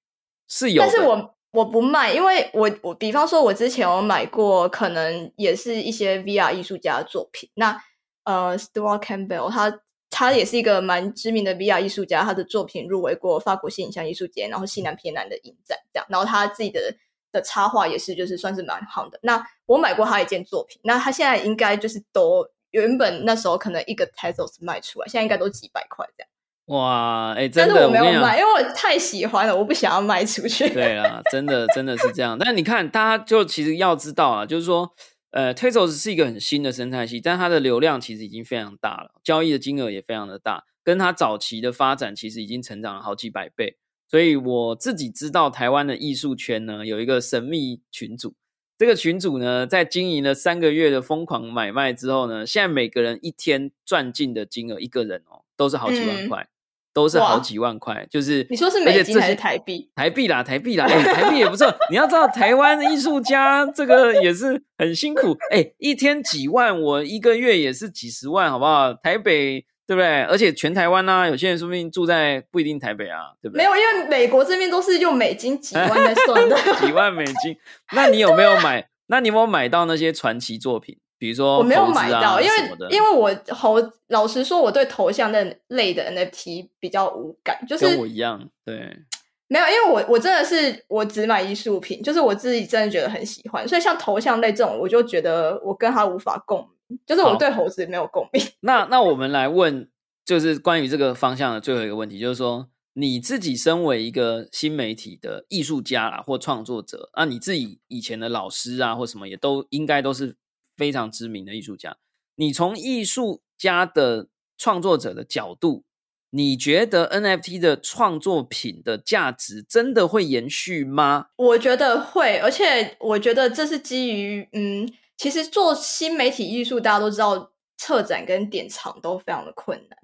[0.48, 7.50] 是有，但是我我不卖，因为我我比方说，我之前有买过，可能也是一些 VR 艺术家的作品。
[7.56, 7.82] 那
[8.26, 16.06] 呃，Stuart Campbell 他他也是一个蛮知名的 VR 艺术家，他的作品入围过法国新影像艺术节，然后西南偏南的影展这样。
[16.10, 16.94] 然后他自己的
[17.36, 19.20] 的插画也是就是算是蛮好的。
[19.22, 26.30] 那我买过他一件作品，那他现在应该就是都原本那时候可能一个 Tezos 卖出来，现在应该都几百块这样。
[26.68, 30.68] 哇，哎，真的，我没有买，因为我太喜欢了，我不想要卖出去。
[30.70, 32.36] 对 啦，真的真的是这样。
[32.40, 34.92] 但你看，大家就其实要知道啊，就是说，
[35.30, 43.78] 呃 t e z o s 是一个很新的生态系，但它的流量其实已经非常大了，交易的金额也非常的大，跟它早期的发展其实已经成长了好几百倍。
[44.08, 48.34] 所以我自己知道，台湾的艺术圈呢有一个神秘群组，
[48.78, 56.48] 这个群组呢在经营了三个月的疯狂买卖之后呢，现在每个人一天赚进的金额，一个人哦都是好几万嗯块，
[56.94, 59.90] 都是好几万块，就是你说是美金还是台币？
[59.96, 61.74] 台币啦，台币啦，哎、台币也不错。
[61.90, 68.94] 你要知道，台湾的艺术家这个也是很辛苦，哎、一天几万，我一个月也是几十万，好不好？
[68.94, 70.24] 台北对不对？
[70.24, 73.64] 而且全台湾呢、有些人说不定住在不一定台北啊，对不对？
[73.64, 76.58] 没有，因为美国这边都是用美金几万在算的。
[76.80, 77.56] 几万美金。
[77.94, 78.88] 那你有没有买？
[79.08, 80.98] 那你有没有买到那些传奇作品？
[81.18, 82.54] 比比如说我没有买到，因为
[82.92, 83.78] 因为我猴
[84.10, 88.96] 老实说，我对头像那类的 NFT 比较无感，就是跟我一样，对，
[89.50, 96.75] 没有，因为我我真的是我只买艺术品，就是我自己真的觉得很喜欢，所以像头像类这种，我就觉得我跟他无法共鸣，
[97.06, 98.42] 就是我好对猴子没有共鸣。
[98.62, 99.90] 那那我们来问，
[100.24, 110.38] 就是关于这个方向的最后一个问题，就是说你自己身为一个新媒体的艺术家啦，或创作者啊，你自己以前的老师啊，或什么也都应该都是
[110.78, 111.98] 非常知名的艺术家。
[112.36, 114.28] 你从艺术家的
[114.58, 115.84] 创作者的角度，
[116.32, 121.28] 你觉得 NFT 的创作品的价值真的会延续吗？
[121.38, 129.98] 我觉得会，而且我觉得这是基于嗯，其实做新媒体艺术，大家都知道，策展跟典藏都非常的困难。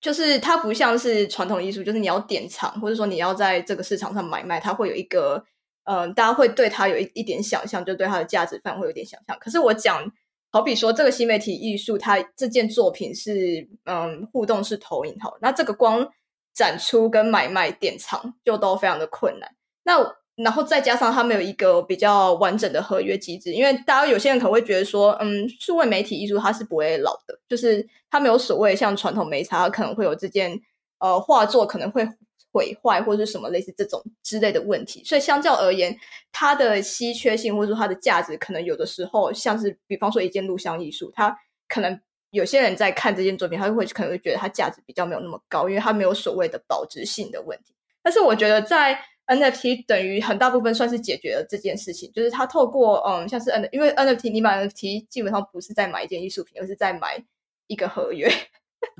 [0.00, 5.44] 就是它不像是传统艺术，就是你要典藏，或者说你要在这个市场上买卖，它会有一个
[5.84, 9.36] 嗯、大家会对它有一一点想象，就对它的价值范围会有点想象。
[9.38, 10.10] 可是我讲，
[10.50, 16.08] 好比说这个新媒体艺术，它这件作品是嗯互动式投影，好，那这个光
[16.54, 19.54] 展出跟买卖典藏就都非常的困难。
[19.82, 30.60] 那然后再加上他们有一个比较完整的合约机制，因为大家有些人可能会觉得说，嗯，数位媒体艺术它是不会老的，就是它没有所谓像传统媒材，它可能会有这件
[30.98, 32.04] 呃画作可能会
[32.52, 35.96] 毁坏或者是什么类似这种之类的问题，所以相较而言，
[36.32, 41.36] 它的稀缺性或者说它的价值，可能有的时候像是比方说一件录像艺术，它
[41.68, 47.74] 可能有些人在看这件作品，他会可能会觉得它价值比较没有那么高，因为它没有所谓的保值性的问题。
[48.02, 57.22] 但是我觉得在 NFT 等于很大部分算是解决了这件事情，就是它透过嗯，像是 N，因为 NFT 你买 NFT 基本上不是在买一件艺术品，而是在买
[57.66, 58.30] 一个合约。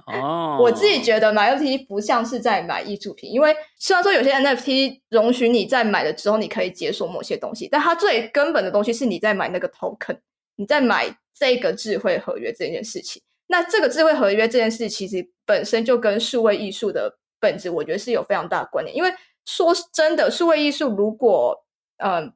[0.06, 10.18] 哦， 我自己觉得买 NFT 不像是在买艺术品，因为虽然说有些 NFT 容许你在买了之后你可以解锁某些东西，但它最根本的东西是你在买那个 token，
[10.56, 13.20] 你在买这个智慧合约这件事情。
[13.46, 18.96] 那这个智慧合约这件事，其实本身就跟数位艺术的本质，我觉得是有非常大的关联。
[18.96, 19.12] 因为
[19.44, 21.64] 说真的，数位艺术如果
[21.98, 22.32] 嗯、呃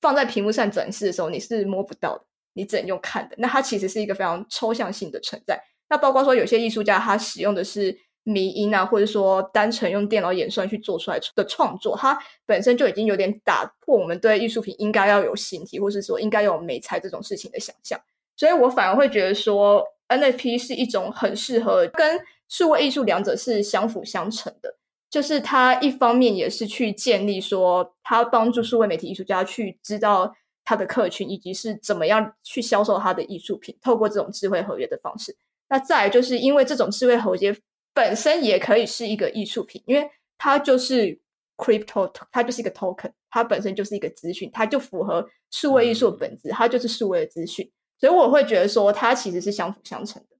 [0.00, 3.36] 放在屏幕上展示的时候，你是摸不到的，你只能用看的。
[3.38, 5.62] 那它其实是一个非常抽象性的存在。
[5.90, 18.00] 那包括说有些艺术家他使用的是迷音啊，或者说单纯用电脑演算去做出来的创作，它本身就已经有点打破我们对艺术品应该要有形体，或是说应该有美材这种事情的想象。
[18.36, 24.76] 所以我反而会觉得说，NFT 是一种很适合跟数位艺术两者是相辅相成的。
[25.10, 30.32] 就是他一方面也是去建立说，他帮助数位媒体艺术家去知道
[30.64, 35.36] 他的客群，以及是怎么样去销售他的艺术品，透过这种智慧合约的方式。
[35.68, 37.56] 那再来就是因为这种智慧合约
[37.92, 40.08] 本身也可以是一个艺术品，因为
[40.38, 41.20] 它就是
[41.56, 47.68] crypto，它就是一个 token，它本身就是一个资讯，它就符合数位艺术的本质，它就是数位的资讯。
[47.98, 50.36] 所以我会觉得说，它其实是相辅相成的。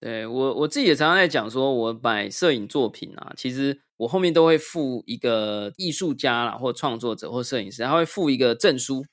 [0.00, 9.04] 对我我自己也常常在讲说，我买摄影作品啊，其实我后面都会附一个艺术家啦，或创作者或摄影师，他会附一个证书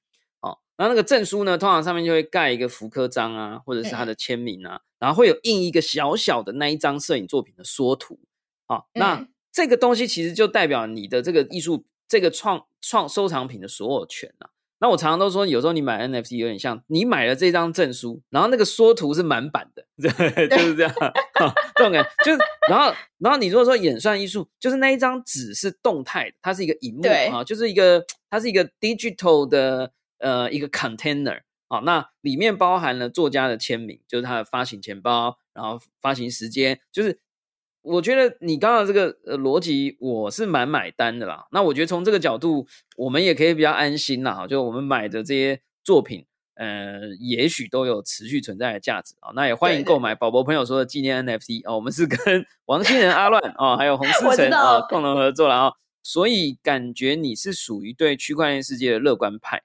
[0.41, 0.59] 哦。
[0.75, 8.19] 然后那个证书呢，通常上面就会盖一个福科章啊，或者是他的签名啊，然后会有印一个小小的那一张摄影作品的缩图
[8.67, 8.83] 啊。
[8.93, 14.49] 那嗯这个东西其实就代表你的这个艺术这个创创收藏品的所有权啊。
[14.83, 21.09] 那我常常都说，有时候你买 NFT 有点像你买了这张证书，然后那个缩图是满版的， 对，就是这样，哈
[21.75, 22.09] 这种感觉。
[22.25, 37.21] 就是，然后，然后你如果说演算艺术，就是那一张纸是动态的，它是一个荧幕对啊，就是一个它是一个 digital 的呃一个 container 啊，那里面包含了作家的签名，就是他的发行钱包，然后发行时间，就是
[37.83, 41.45] 我觉得你刚刚这个呃逻辑我是蛮买单的啦。
[41.51, 42.65] 那我觉得从这个角度，
[42.95, 46.25] 我们也可以比较安心啦，哈就我们买的这些作品，
[46.55, 49.31] 呃，也许都有持续存在的价值啊。
[49.35, 55.73] 那也欢迎购买宝宝朋友说的纪念 NFT 哦，我们是跟 王心仁、阿乱哦，还有洪 思成道啊共同合作了啊。
[56.01, 59.61] 所以感觉你是属于对区块链世界的乐观派。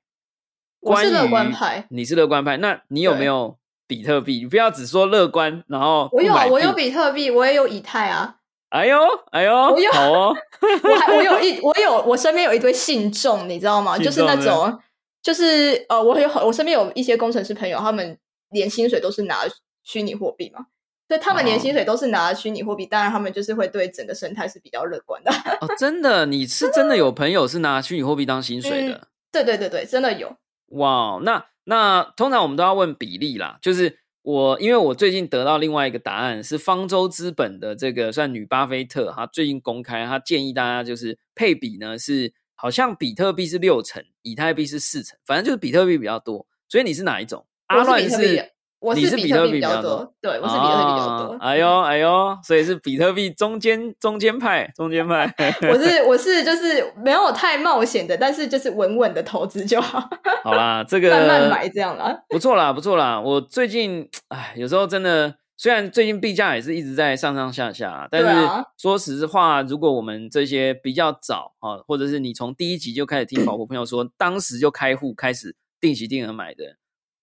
[0.80, 3.58] 我是乐观派你是乐观派，那你有没有
[3.88, 4.38] 比特币？
[4.38, 8.36] 你不要只说乐观，然后我有我有比特币，我也有以太啊，
[8.68, 8.96] 哎呦
[9.32, 10.36] 哎呦， 我有 好哦，
[10.84, 13.98] 我还我有一我有我身边有一堆信众，你知道吗？
[13.98, 14.78] 就是那种
[15.20, 18.16] 就是呃，我有很我身边有一些工程师朋友，他们
[18.50, 19.38] 连薪水都是拿
[19.82, 20.66] 虚拟货币嘛。
[21.08, 25.32] 所以他们连哦薪水都是拿虚拟货币，当然他们就是会对整个生态是比较乐观的。
[25.58, 29.08] 哦，真的，你 是真的有朋友是拿虚拟货币当薪水的？
[29.32, 30.36] 对对对对，真的有。
[30.72, 46.46] 哇，那那通常我们都要问比例啦，就是我因为我最近得到另外一个答案是方舟资本的这个算女巴菲特，她最近公开，她建议大家就是配比呢是好像比特币是六成，以太币是四成，反正就是比特币比较多。
[46.70, 47.46] 所以你是哪一种？
[47.66, 51.36] 阿我是乱比特币是我是比特币比比较较多，对，我是比特币比较哦多。
[51.44, 55.32] 哎呦哎呦，所以是比特币中间中间派，中间派。
[55.68, 60.08] 我是 我是就是没有太冒险的，但是就是稳稳的投资就好，
[60.44, 62.16] 好啦，这个慢慢买这样啦。
[62.28, 63.20] 不错啦，不错啦。
[63.20, 76.76] 我最近哎，有时候真的，虽然最近币价也是一直在上上下下，但是说实话，如果我们这些比较早啊，或者是你从第一集就开始听宝博朋友说，当时就开户开始定期定额买的，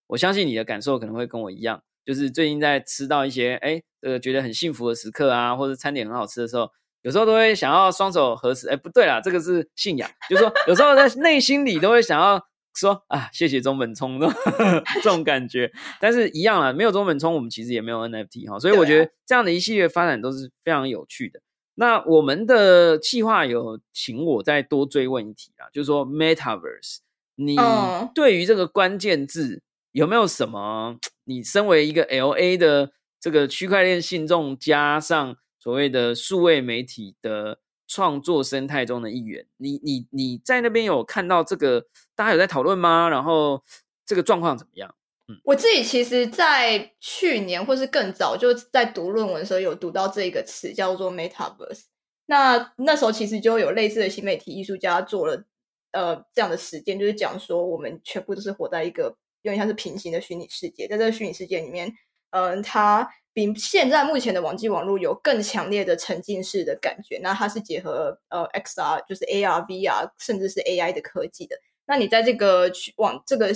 [0.08, 6.70] 我相信你的感受可能会跟我一样，就是最近在吃到一些哎，这个觉得很幸福的时刻啊，或者餐点很好吃的时候。
[7.01, 12.43] 有时候都会想要双手合十，哎，不对啦，这个是信仰，就是说有时候在 内心里都会想要
[12.74, 14.28] 说啊，谢谢中本聪的
[14.95, 15.72] 这种感觉。
[16.01, 21.41] 但是一样啦，没有中本聪，我们其实也没有 NFT 哈，所以我觉得这样的一系列发展都是非常有趣的。
[21.76, 27.01] 那我们的计划有请我再多追问一题啊，就是说 Metaverse，
[27.36, 29.62] 你嗯对于这个关键字
[29.96, 30.98] 有没有什么？
[31.24, 43.08] 你身为一个 LA 的这个区块链信众，加上所谓的数位媒体的创作生态中的一员，你你你在那边有看到这个大家有在讨论吗？
[43.08, 43.64] 然后
[44.06, 44.93] 这个状况怎么样？
[45.30, 51.84] 嗯我自己其实，在去年或是更早就在读论文的时候，有读到这一个词叫做 Metaverse。
[52.26, 55.46] 那那时候其实就有类似的新媒体艺术家做了
[55.93, 59.16] 呃这样的实践，就是讲说我们全部都是活在一个
[59.46, 61.93] 有点像是平行的虚拟世界，在这个虚拟世界里面，
[62.32, 67.20] 嗯、它比现在目前的网际网络有更强烈的沉浸式的感觉。
[67.22, 71.56] 那它是结合呃 XR，就是 AR、VR，甚至是 AI 的科技的。
[71.86, 73.54] 那你在这个虚网这个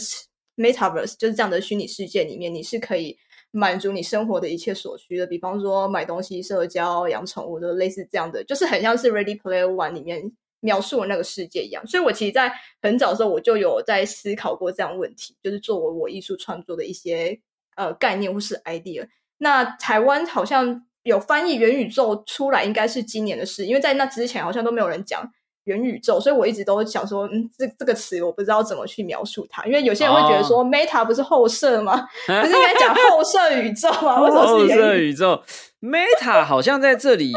[0.57, 3.17] Metaverse 就是这样的虚拟世界里面，你是可以
[3.49, 10.31] 满足你生活的一切所需的，比方说买东西、社交、养宠物，就类似这样的，就是很像是 Ready Player One 里面
[10.61, 11.85] 描述的那个世界一样。
[11.87, 17.39] 所以我其实，在很早的时候我就有在思考过这样问题，就是作为我艺术创作的一些
[17.75, 19.07] 呃概念或是 idea。
[19.37, 25.31] 那台湾好像有翻译元宇宙出来，应该是今年的事，因为在那之前好像都没有人讲
[25.63, 32.05] 元宇宙，所以我一直都想说，嗯，这这个词我不知道怎么去描述它，因为有些人会觉得说、Meta 不是后设吗？
[32.27, 34.21] 不是应该讲 后设宇宙吗？
[34.21, 35.41] 为什么后设宇宇宙
[35.79, 37.33] Meta 好像在这里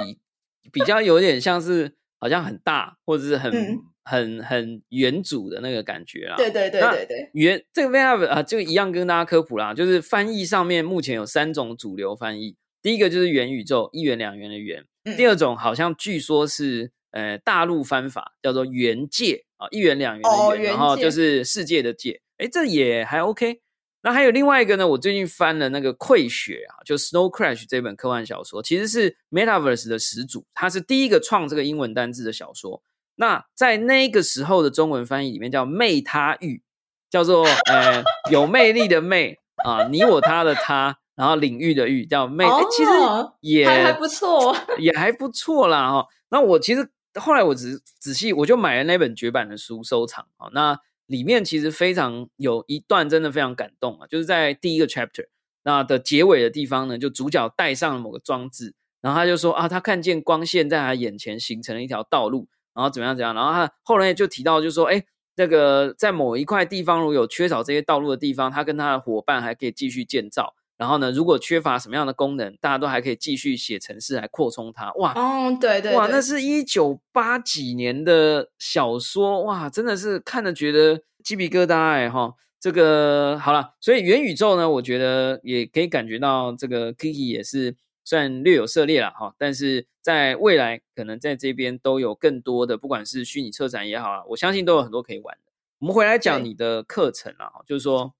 [0.72, 3.78] 比较有点像是好像很大，或者是很、嗯。
[4.04, 6.34] 很很原主的那个感觉啦。
[6.36, 6.68] 对对。
[6.68, 15.16] 对那对对，原这个 Meta 啊，就一样跟大家科普啦，就是翻译上面目前有三种主流翻译，第一个就是元宇宙，一元两元的元；嗯。
[15.16, 15.36] 第二。
[15.36, 23.60] 种好像据说是呃大陆翻法叫做元界啊，一元两元的元，哦然后就是世界的界，哎，这也还 OK。
[24.02, 32.82] 那还有另外一个呢，我最近翻了那个《溃雪》啊，就《Snow Crash》这本科幻小说，其实是 Metaverse 的始祖，他是第一个创这个英文单字的小说。
[33.14, 36.62] 那在那个时候的中文翻译里面叫“媚他欲”，
[37.08, 44.56] 叫做 呃有魅力的魅啊，你我他的他，然后领域的域叫魅，诶其实哦也还还不错。
[44.78, 46.06] 也还不错啦哈、哦。
[46.30, 46.88] 那我其实
[47.20, 50.50] 后来我只仔细我就买了那本绝版的书收藏啊、哦。
[50.52, 55.26] 那里面其实非常有一段真的非常感动啊，就是在第一个 chapter
[55.62, 65.04] 那的结尾的地方呢，就主角戴上了某个装置，然后他就说啊，他看见光线在他眼前形成了一条道路，然后怎么样怎样，然后他后来就提到就说，哎。
[65.34, 70.54] 那个在某一块地方，如果有缺少这些道路的地方，他跟他的伙伴还可以继续建造。
[70.82, 74.92] 然后呢，如果缺乏什么样的功能，大家都还可以继续写程式来扩充它。
[74.94, 82.34] 哇，哦，对对哇，那是一九八几年的小说，哇，真的是看着觉得鸡皮疙瘩哎哈。
[82.58, 95.52] 这个好了，所以元宇宙呢，我觉得也可以感觉到这个 Kiki 也是虽然略有涉猎了哈，但是在未来可能在这边都有更多的，不管是虚拟车展也好啊，我相信都有很多可以玩的。
[95.80, 98.14] 我们回来讲你的课程啊，就是说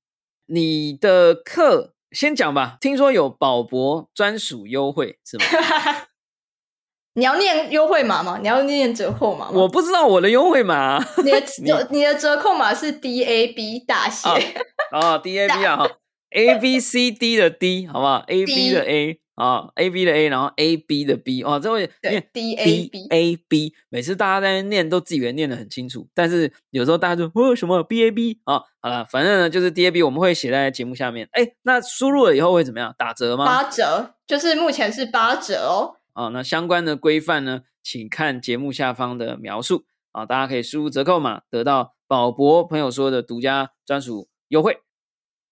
[0.47, 5.45] 你的课先讲吧，听说有宝博专属优惠是吗？
[7.15, 8.39] 你要念优惠码吗？
[8.41, 9.53] 你要念折扣码吗？
[9.55, 14.29] 我不知道我的优惠码啊你的 你折你的折扣码是 D A B 大写，
[14.93, 15.91] 哦，D A B 啊哈，
[16.35, 20.77] A B C D 的 D 好不好？A B 的 A 啊，A B 的 A，然后 A
[20.77, 21.91] B 的 B 哦，这位
[22.33, 31.29] D A B A B，每次大家在那念都自以为念得很清楚，但是有时候大家就哦什么 B A B 啊，好了，反正呢就是 D A B，我们会写在节目下面。
[31.33, 32.95] 哎，那输入了以后会怎么样？
[32.99, 33.47] 打折吗？
[33.47, 35.97] 八折，就是目前是八折哦。
[36.13, 44.79] 啊，那相关的规范呢，请看节目下方的描述啊，大家可以输入折扣码，得到宝博朋友说的独家专属优惠。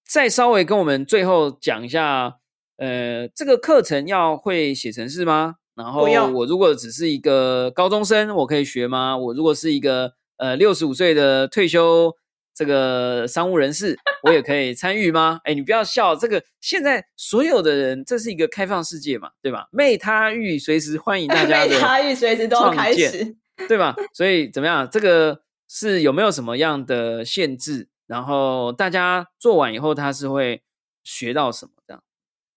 [0.07, 2.40] 再稍微跟我们最后讲一下，
[2.81, 5.57] 呃，这个课程要会写程式吗？
[5.75, 6.03] 然后
[6.33, 9.19] 我如果只是一个高中生，我可以学吗？
[9.19, 12.11] 我如果是一个呃六十五岁的退休
[12.55, 15.41] 这个商务人士，我也可以参与吗？
[15.45, 19.69] 哎，你不要笑，这个现在所有的人，这是一个开放世界嘛，对吧？
[19.73, 23.37] 媚他欲随时欢迎大家的，媚他欲随时都要开始，
[23.69, 23.95] 对吧？
[24.15, 24.89] 所以怎么样？
[24.91, 27.89] 这个是有没有什么样的限制？
[28.07, 30.63] 然后大家做完以后，他是会
[31.05, 31.73] 学到什么？
[31.87, 32.03] 这样？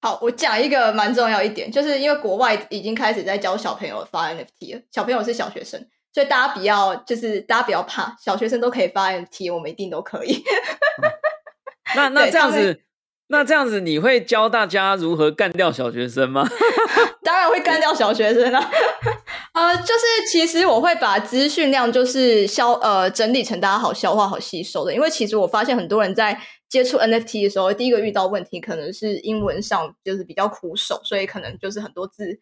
[0.03, 5.79] 好，我讲一个蛮重要一点，就是因为国外已经开始在教小朋友发 NFT 了，小朋友是小学生。
[6.13, 10.43] 所以大家不要，就是大家不要怕，小学生都可以发 NFT，我们一定都可以。
[11.95, 12.81] 那 那这样子，
[13.27, 16.49] 那这样子，你会教大家如何干掉小学生吗？
[17.23, 18.71] 当然会干掉小学生啊！
[19.53, 24.93] 呃，就是其实我会把资讯量就是消呃整理成大家好消化、好吸收的。
[24.93, 32.39] 因为其实我发现很多人在接触 NFT 的时候，第一个遇到问题可能是英文上就是比较苦手，所以可能就是很多字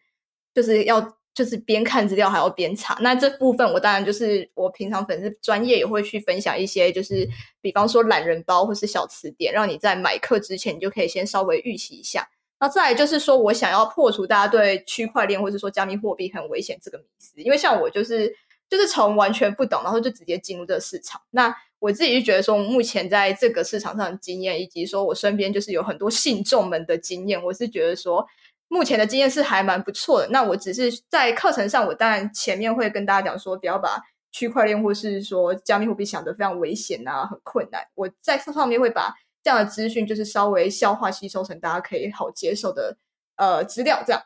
[0.54, 1.16] 就是要。
[1.34, 7.26] 就是边看资料还要边查，那这部分我当然就是我平常粉丝专业也会去分享一些，就是
[7.62, 12.28] 比方说懒人包或是小词典，让你在买课之前你就可以先稍微预习一下。
[12.62, 18.32] 那再就是说我想要破除大家对区块链或者说加密货币很危险这个迷思，因为像我就是
[18.70, 21.20] 就是从完全不懂，然后就直接进入这个市场。
[21.30, 28.26] 那我自己就觉得说，目前在这个市场上的经验，以及说我身边就是有很多信众们的经验，我是觉得说。
[28.68, 30.28] 目前的经验是还蛮不错的。
[30.28, 34.00] 那我只是在课程上，我当然前面会跟大家讲说，不要把
[34.30, 37.86] 区块链或是说加密货币想得非常危险啊，很困难。
[37.94, 42.96] 我在上面会把这样的资讯，就是稍微消化吸收成大家可以好接受的
[43.36, 44.22] 呃资料，这样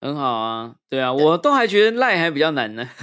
[0.00, 0.74] 很好啊。
[0.88, 2.88] 对啊，我都还觉得赖还比较难呢。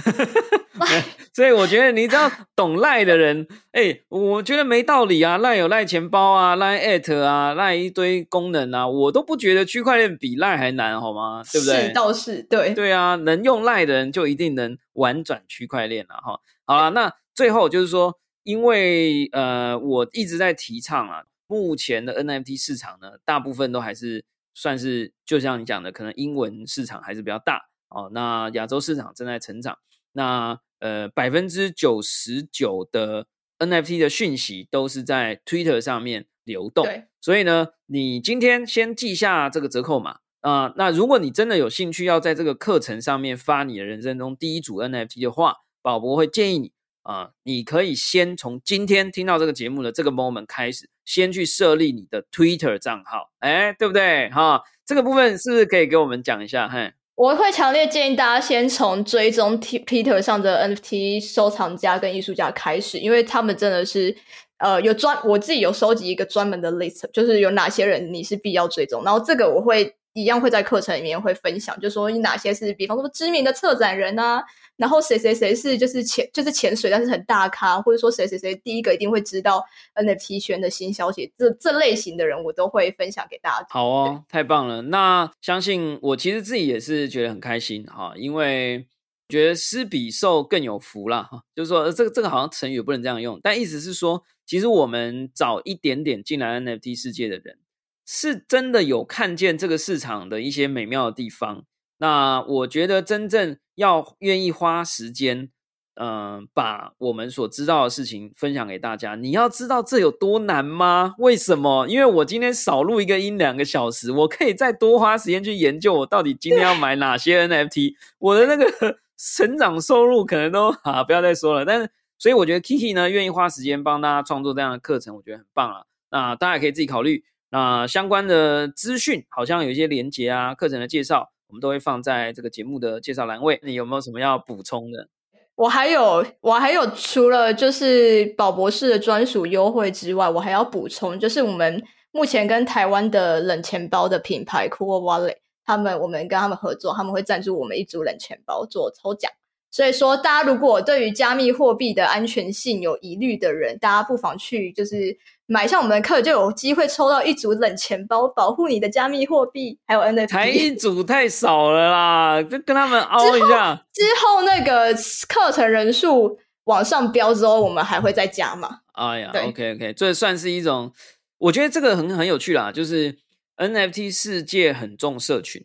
[1.32, 5.38] 所以我觉得你只要懂赖的人，哎，我觉得没道理啊！
[5.38, 11.42] 赖有赖钱包啊，赖 at 啊，赖一堆功能啊，我都不觉得区块链比赖还难，好吗？
[11.50, 11.86] 对不对？
[11.88, 12.74] 是倒是对。
[12.74, 16.40] 对啊，能用赖的人就一定能玩转区块链了哈。
[16.64, 24.24] 好了，那最后就是说，因为呃，我一直在提倡啊，目前的 NFT 市场呢，大部分都还是
[24.54, 28.10] 算是就像你讲的，可能英文市场还是比较大哦。
[28.12, 29.78] 那亚洲市场正在成长。
[30.12, 33.26] 那呃，百分之九十九的
[33.58, 36.86] NFT 的讯息都是在 Twitter 上面流动，
[37.20, 40.74] 所以呢，你今天先记下这个折扣码啊。
[40.76, 46.72] 那如果你真的有兴趣要在这个课程上面发你的人生中第一组 NFT 的话，宝博会建议你
[47.04, 54.28] 啊，你可以先从今天听到这个节目的这个 moment 开始，先去设立你的 Twitter 账号，哎，对不对？
[54.30, 56.68] 哈，这个部分是不是可以给我们讲一下？
[56.68, 56.92] 嘿。
[57.16, 64.16] 我会强烈建议大家先从追踪 T Peter 上的 NFT 收藏家跟艺术家开始，因为他们真的是
[64.58, 74.42] 呃有专我自己有收集一个专门的 list，就是有哪些人你是必要追踪，然后这个我会一样会在课程里面会分享，就说你哪些是比方说知名的策展人啊。
[74.76, 83.66] 然后谁谁谁是就是潜就是潜水，但是很大咖，或者说谁谁谁第一个一定会知道 NFT 圈的新消息，这这类型的人我都会分享给大家。
[83.70, 84.82] 好哦，太棒了！
[84.82, 88.88] 那相信我其实自己也是觉得很开心哈，因为
[89.28, 91.44] 觉得施比受更有福啦哈。
[91.54, 97.58] 就是说这个这个好像成语不能这样用，但意思是说，其实我们早一点点进来 NFT 世界的人，
[98.06, 101.64] 是真的有看见这个市场的一些美妙的地方。
[101.98, 105.48] 那我觉得真正要愿意花时间，
[105.94, 109.14] 嗯，把我们所知道的事情分享给大家。
[109.14, 111.14] 你要知道这有多难吗？
[111.18, 111.86] 为什么？
[111.88, 117.94] 因为我今天少录一个音两个小时，我可以再多花时间去研究我到底今天要买哪些 NFT。
[118.18, 121.64] 我的那个 成长收入可能都 啊，不要再说了。
[121.64, 121.88] 但是，
[122.18, 125.84] 所以我觉得 Kiki 呢，愿意花时间帮大家创作这样的课程，我觉得很棒啊。
[126.10, 127.24] 那大家可以自己考虑。
[127.54, 131.30] 那相关的资讯好像有一些连接啊，课程的介绍。
[131.46, 133.60] 我们都会放在这个节目的介绍栏位。
[133.62, 135.06] 你有没有什么要补充的？
[135.54, 141.80] 我还有，我还有，除了就是宝博士的专属优惠之外，我还要补充，就是我们
[142.10, 149.30] 目前跟台湾的冷钱包的品牌 Cool Wallet，他们我们跟他们合作，他们会赞助我们一组冷钱包做抽奖。
[149.74, 155.18] 所以说，大家如果对于加密货币的安全性有疑虑的人，大家不妨去就是。
[155.46, 160.26] 买上我们的课就有机会抽到一组冷钱包，保护你的加密货币，还有 NFT。
[160.26, 163.84] 才一组太少了啦，就跟他们凹一下。
[163.92, 164.94] 之后那个
[165.28, 168.78] 课程人数往上飙之后，我们还会再加嘛？
[168.94, 170.90] 哎呀，OK OK，这算是一种，
[171.36, 173.18] 我觉得这个很很有趣啦，就是
[173.58, 175.62] NFT 世界很重社群。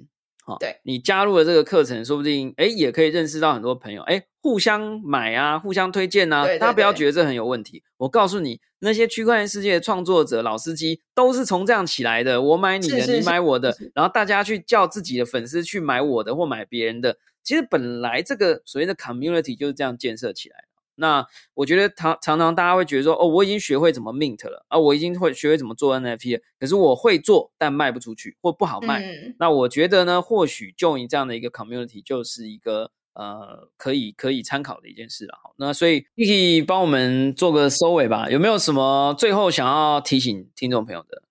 [0.59, 7.83] 对你加入了这个课程，说不定哎也可以认识到很多朋友，哎互相买啊，互相推荐啊，大家不要觉得这很有问题。
[7.97, 12.41] 我告诉你，那些区块链世界的创作者、老司机都是从这样起来的。
[12.41, 17.17] 我买你的，你买我的，然后大家去叫自己的粉丝去买我的或买别人的。
[17.43, 20.63] 其实本来这个所谓的 community 就是这样建设起来的。
[20.99, 29.01] 那我觉得常常常大家会觉得说，哦，我已经学会怎么 mint 了啊，我已经会学会怎么做 NFT 了，可是我会做，但卖不出去或不好卖。
[29.01, 35.37] 嗯那我觉得呢，或许 join 这样的一个 community 就是一个呃可以可以参考的一件事了。
[35.41, 41.23] 好，那所以你可以帮我们做个收尾吧，有没有什么最后想要提醒听众朋友的？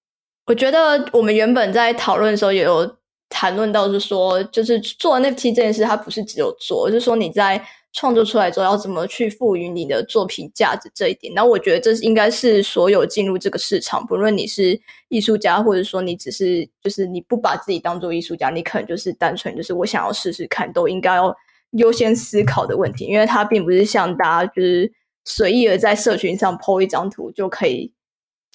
[0.46, 2.96] 我觉得我们原本在讨论的时候也有
[3.28, 7.62] 谈论到，是说，就是做 NFT 这件事，它不是只有做，而是说你在
[7.98, 11.34] 创作出来之后要怎么去赋予你的作品价值这一点。
[11.34, 21.36] 那我觉得这应该是所有进入这个市场，不论你是艺术家，或者说你只是就是你不把自己当做艺术家，你可能就是单纯就是我想要试试看，都应该要
[21.72, 24.92] 优先思考的问题，因为它并不是像大家就是
[25.24, 27.92] 随意的在社群上 PO 一张图就可以。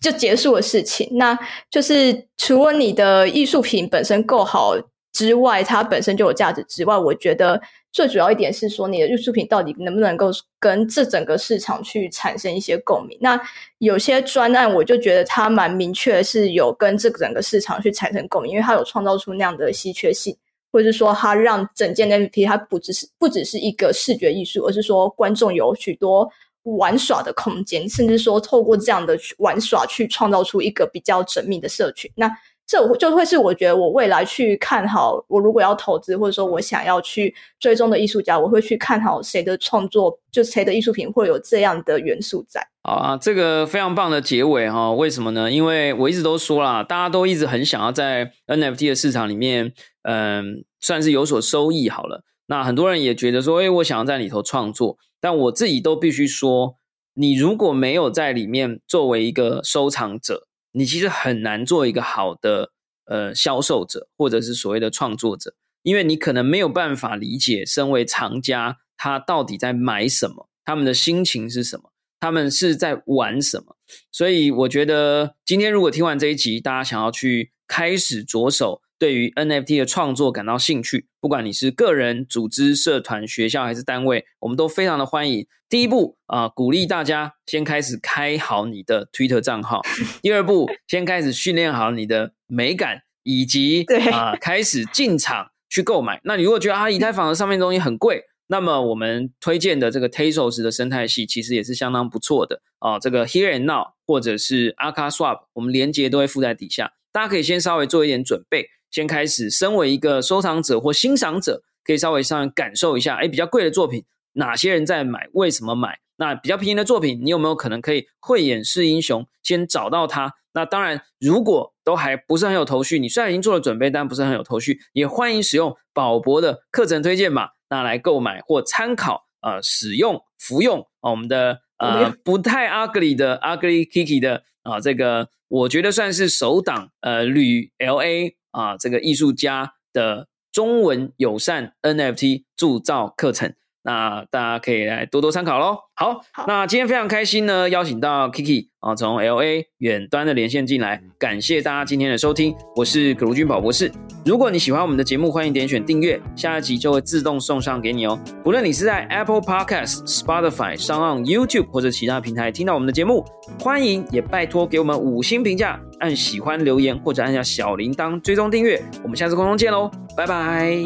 [0.01, 1.39] 就结束的事情，那
[1.71, 4.75] 就是除了你的艺术品本身够好
[5.13, 7.61] 之外，它本身就有价值之外，我觉得
[7.93, 13.17] 最主要一点是说，你的艺术品到底能不能够跟这整个市场去产生一些共鸣。
[13.21, 13.39] 那
[13.77, 20.35] 有些专案，我就觉得它蛮明确是有跟这整个市场去产生共鸣，因为它有创造出那样的稀缺性，
[20.71, 26.29] 或者是说它让整件 NFT 它不只是不只是一个视觉艺术，而是说观众有许多。
[26.77, 32.31] 玩耍的空间，甚至说透过这样的玩耍去创造出一个比较缜密的社群，那
[32.65, 42.65] 这就会是我觉得我未来去看好，我如果要投资或者说我想要去追踪的艺术家，我会去看好谁的创作，就谁的艺术品会有这样的元素在。
[42.83, 45.51] 好啊，这个非常棒的结尾哈、为什么呢？
[45.51, 52.23] 因为我一直都说啦，大家都一直很想要在 NFT 的市场里面，嗯，算是有所收益好了。
[52.47, 56.75] 那很多人也觉得说，诶，我想要在里头创作，但我自己都必须说，
[57.13, 62.71] 你如果没有在里面作为一个收藏者，你其实很难做一个好的
[63.05, 71.91] 呃销售者，或者是所谓的创作者，因为你可能没有办法理解身为藏家他到底在买什么，他们的心情是什么。
[72.19, 73.75] 他们是在玩什么？
[74.09, 85.45] 所以我觉得今天如果听完这一集，大家想要去开始着手对于 NFT 的创作感到兴趣，不管你是个人、组织、社团、学校还是单位，我们都非常的欢迎。
[85.67, 89.81] 第一步啊、鼓励大家先开始开好你的 Twitter 账号；
[90.23, 96.21] 第二步，先开始训练好你的美感，以及 对啊、开始进场去购买。
[96.23, 115.99] 那你如果觉得啊，以太坊的上面东西很贵，那么我们推荐的这个 Tezos 的生态系其实也是相当不错的啊、这个 Here and Now 或者是 Aka Swap，我们连接都会附在底下，大家可以先稍微做一点准备，先开始身为一个收藏者或欣赏者，可以稍微上感受一下，哎，比较贵的作品哪些人在买，为什么买？
[116.17, 120.35] 那比较便宜的作品，你有没有可能可以慧眼识英雄，先找到它？
[120.53, 143.53] 那当然，如果都还不是很有头绪，你虽然已经做了准备，但不是很有头绪，也欢迎使用宝博的课程推荐码，那来购买或参考呃使用服用啊我们的呃不太 ugly 的 ugly Kiki 的啊、这个我觉得算是首档呃铝 LA 啊、这个艺术家的中文友善 NFT 铸造课程。
[143.83, 145.77] 那大家可以来多多参考喽。
[145.95, 153.91] 好，好那今天非常开心呢，邀请到 Kiki 啊，从 LA 远端的连线进来，感谢大家今天的收听，我是葛如君宝博士。
[154.25, 158.17] 如果你喜欢我们的节目，欢迎点选订阅，下一集就会自动送上给你哦。
[158.43, 163.23] 不论你是在 Apple Podcast、Spotify、上岸 YouTube 或者其他平台听到我们的节目，
[163.59, 168.81] 欢迎也拜托给我们五星评价，按喜欢留言或者按下小铃铛追踪订阅。
[169.03, 170.77] 我们下次空中见喽，拜拜。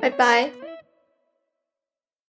[0.00, 0.61] 拜拜。